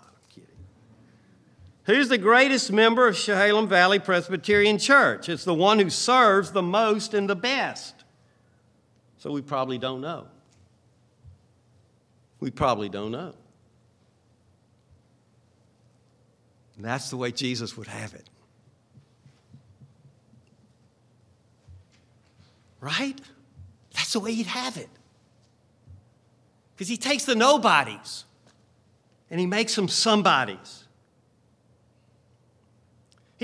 Who's 1.85 2.09
the 2.09 2.17
greatest 2.17 2.71
member 2.71 3.07
of 3.07 3.15
Chehalem 3.15 3.67
Valley 3.67 3.99
Presbyterian 3.99 4.79
Church? 4.79 5.29
It's 5.29 5.43
the 5.43 5.53
one 5.53 5.77
who 5.77 5.91
serves 5.91 6.51
the 6.51 6.63
most 6.63 7.13
and 7.13 7.29
the 7.29 7.35
best. 7.35 7.93
So 9.19 9.31
we 9.31 9.41
probably 9.41 9.77
don't 9.77 10.01
know. 10.01 10.27
We 12.39 12.49
probably 12.49 12.89
don't 12.89 13.11
know. 13.11 13.33
And 16.75 16.83
that's 16.83 17.09
the 17.09 17.17
way 17.17 17.31
Jesus 17.31 17.77
would 17.77 17.87
have 17.87 18.13
it. 18.13 18.27
Right? 22.79 23.19
That's 23.93 24.13
the 24.13 24.19
way 24.19 24.33
he'd 24.33 24.47
have 24.47 24.77
it. 24.77 24.89
Because 26.73 26.87
he 26.87 26.97
takes 26.97 27.25
the 27.25 27.35
nobodies 27.35 28.25
and 29.29 29.39
he 29.39 29.45
makes 29.45 29.75
them 29.75 29.87
somebodies. 29.87 30.84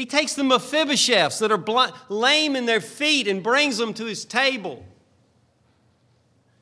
He 0.01 0.07
takes 0.07 0.33
the 0.33 0.41
Mephibosheths 0.41 1.37
that 1.41 1.51
are 1.51 1.59
blind, 1.59 1.93
lame 2.09 2.55
in 2.55 2.65
their 2.65 2.81
feet 2.81 3.27
and 3.27 3.43
brings 3.43 3.77
them 3.77 3.93
to 3.93 4.05
his 4.05 4.25
table. 4.25 4.83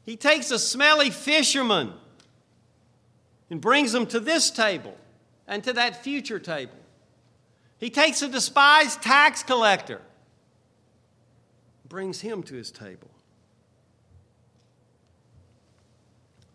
He 0.04 0.18
takes 0.18 0.52
a 0.52 0.60
smelly 0.60 1.10
fisherman 1.10 1.94
and 3.50 3.62
brings 3.62 3.94
them 3.94 4.08
to 4.08 4.20
this 4.20 4.52
table. 4.52 4.98
and 5.48 5.64
to 5.64 5.72
that 5.72 6.04
future 6.04 6.38
table. 6.38 6.76
He 7.78 7.90
takes 7.90 8.22
a 8.22 8.28
despised 8.28 9.02
tax 9.02 9.42
collector, 9.42 10.02
brings 11.88 12.20
him 12.20 12.44
to 12.44 12.56
his 12.56 12.72
table. 12.72 13.10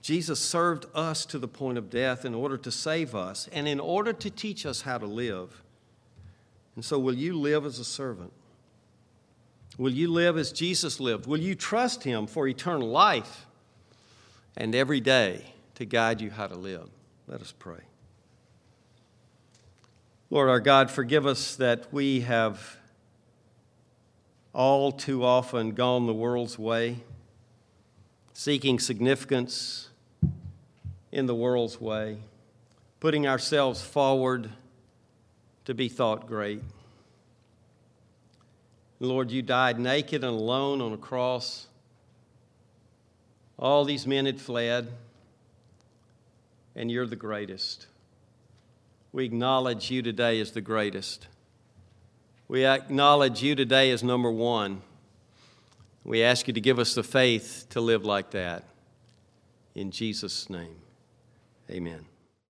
Jesus 0.03 0.39
served 0.39 0.85
us 0.95 1.25
to 1.25 1.39
the 1.39 1.49
point 1.49 1.79
of 1.79 1.89
death 1.89 2.27
in 2.27 2.35
order 2.35 2.59
to 2.59 2.71
save 2.71 3.15
us 3.15 3.49
and 3.55 3.67
in 3.67 3.81
order 3.81 4.13
to 4.13 4.29
teach 4.29 4.67
us 4.67 4.83
how 4.83 4.99
to 4.99 5.07
live. 5.07 5.64
And 6.77 6.85
so, 6.85 6.99
will 6.99 7.15
you 7.15 7.39
live 7.39 7.65
as 7.65 7.79
a 7.79 7.85
servant? 7.85 8.33
Will 9.79 9.93
you 9.93 10.11
live 10.11 10.37
as 10.37 10.53
Jesus 10.53 11.01
lived? 11.01 11.27
Will 11.27 11.41
you 11.41 11.55
trust 11.55 12.05
him 12.05 12.27
for 12.27 12.47
eternal 12.47 12.89
life 12.89 13.47
and 14.57 14.75
every 14.75 15.01
day 15.01 15.45
to 15.75 15.85
guide 15.85 16.21
you 16.21 16.31
how 16.31 16.47
to 16.47 16.55
live? 16.55 16.89
Let 17.27 17.41
us 17.41 17.53
pray. 17.59 17.81
Lord 20.31 20.49
our 20.49 20.61
God, 20.61 20.91
forgive 20.91 21.27
us 21.27 21.57
that 21.57 21.93
we 21.93 22.21
have 22.21 22.77
all 24.53 24.93
too 24.93 25.25
often 25.25 25.73
gone 25.73 26.07
the 26.07 26.15
world's 26.15 26.59
way, 26.59 26.99
seeking 28.33 28.79
significance 28.79 29.89
in 31.11 31.27
the 31.27 31.35
world's 31.35 31.81
way, 31.81 32.19
putting 33.01 33.27
ourselves 33.27 33.83
forward 33.83 34.51
to 35.65 35.75
be 35.75 35.89
thought 35.89 36.27
great. 36.27 36.63
Lord, 39.01 39.31
you 39.31 39.43
died 39.43 39.79
naked 39.79 40.25
and 40.25 40.39
alone 40.39 40.81
on 40.81 40.93
a 40.93 40.97
cross. 40.97 41.67
All 43.59 43.85
these 43.85 44.07
men 44.07 44.27
had 44.27 44.41
fled, 44.41 44.93
and 46.75 46.91
you're 46.91 47.07
the 47.07 47.17
greatest. 47.17 47.87
We 49.13 49.25
acknowledge 49.25 49.91
you 49.91 50.03
today 50.03 50.41
as 50.41 50.53
the 50.53 50.61
greatest. 50.61 51.29
We 52.49 52.67
acknowledge 52.67 53.43
you 53.43 53.55
today 53.55 53.91
as 53.91 54.03
number 54.03 54.31
one. 54.31 54.83
We 56.03 56.23
ask 56.23 56.47
you 56.47 56.55
to 56.55 56.61
give 56.61 56.79
us 56.79 56.95
the 56.95 57.03
faith 57.03 57.67
to 57.71 57.81
live 57.81 58.05
like 58.05 58.33
that. 58.33 58.65
In 59.75 59.91
Jesus' 59.91 60.51
name, 60.51 60.77
amen. 61.71 62.05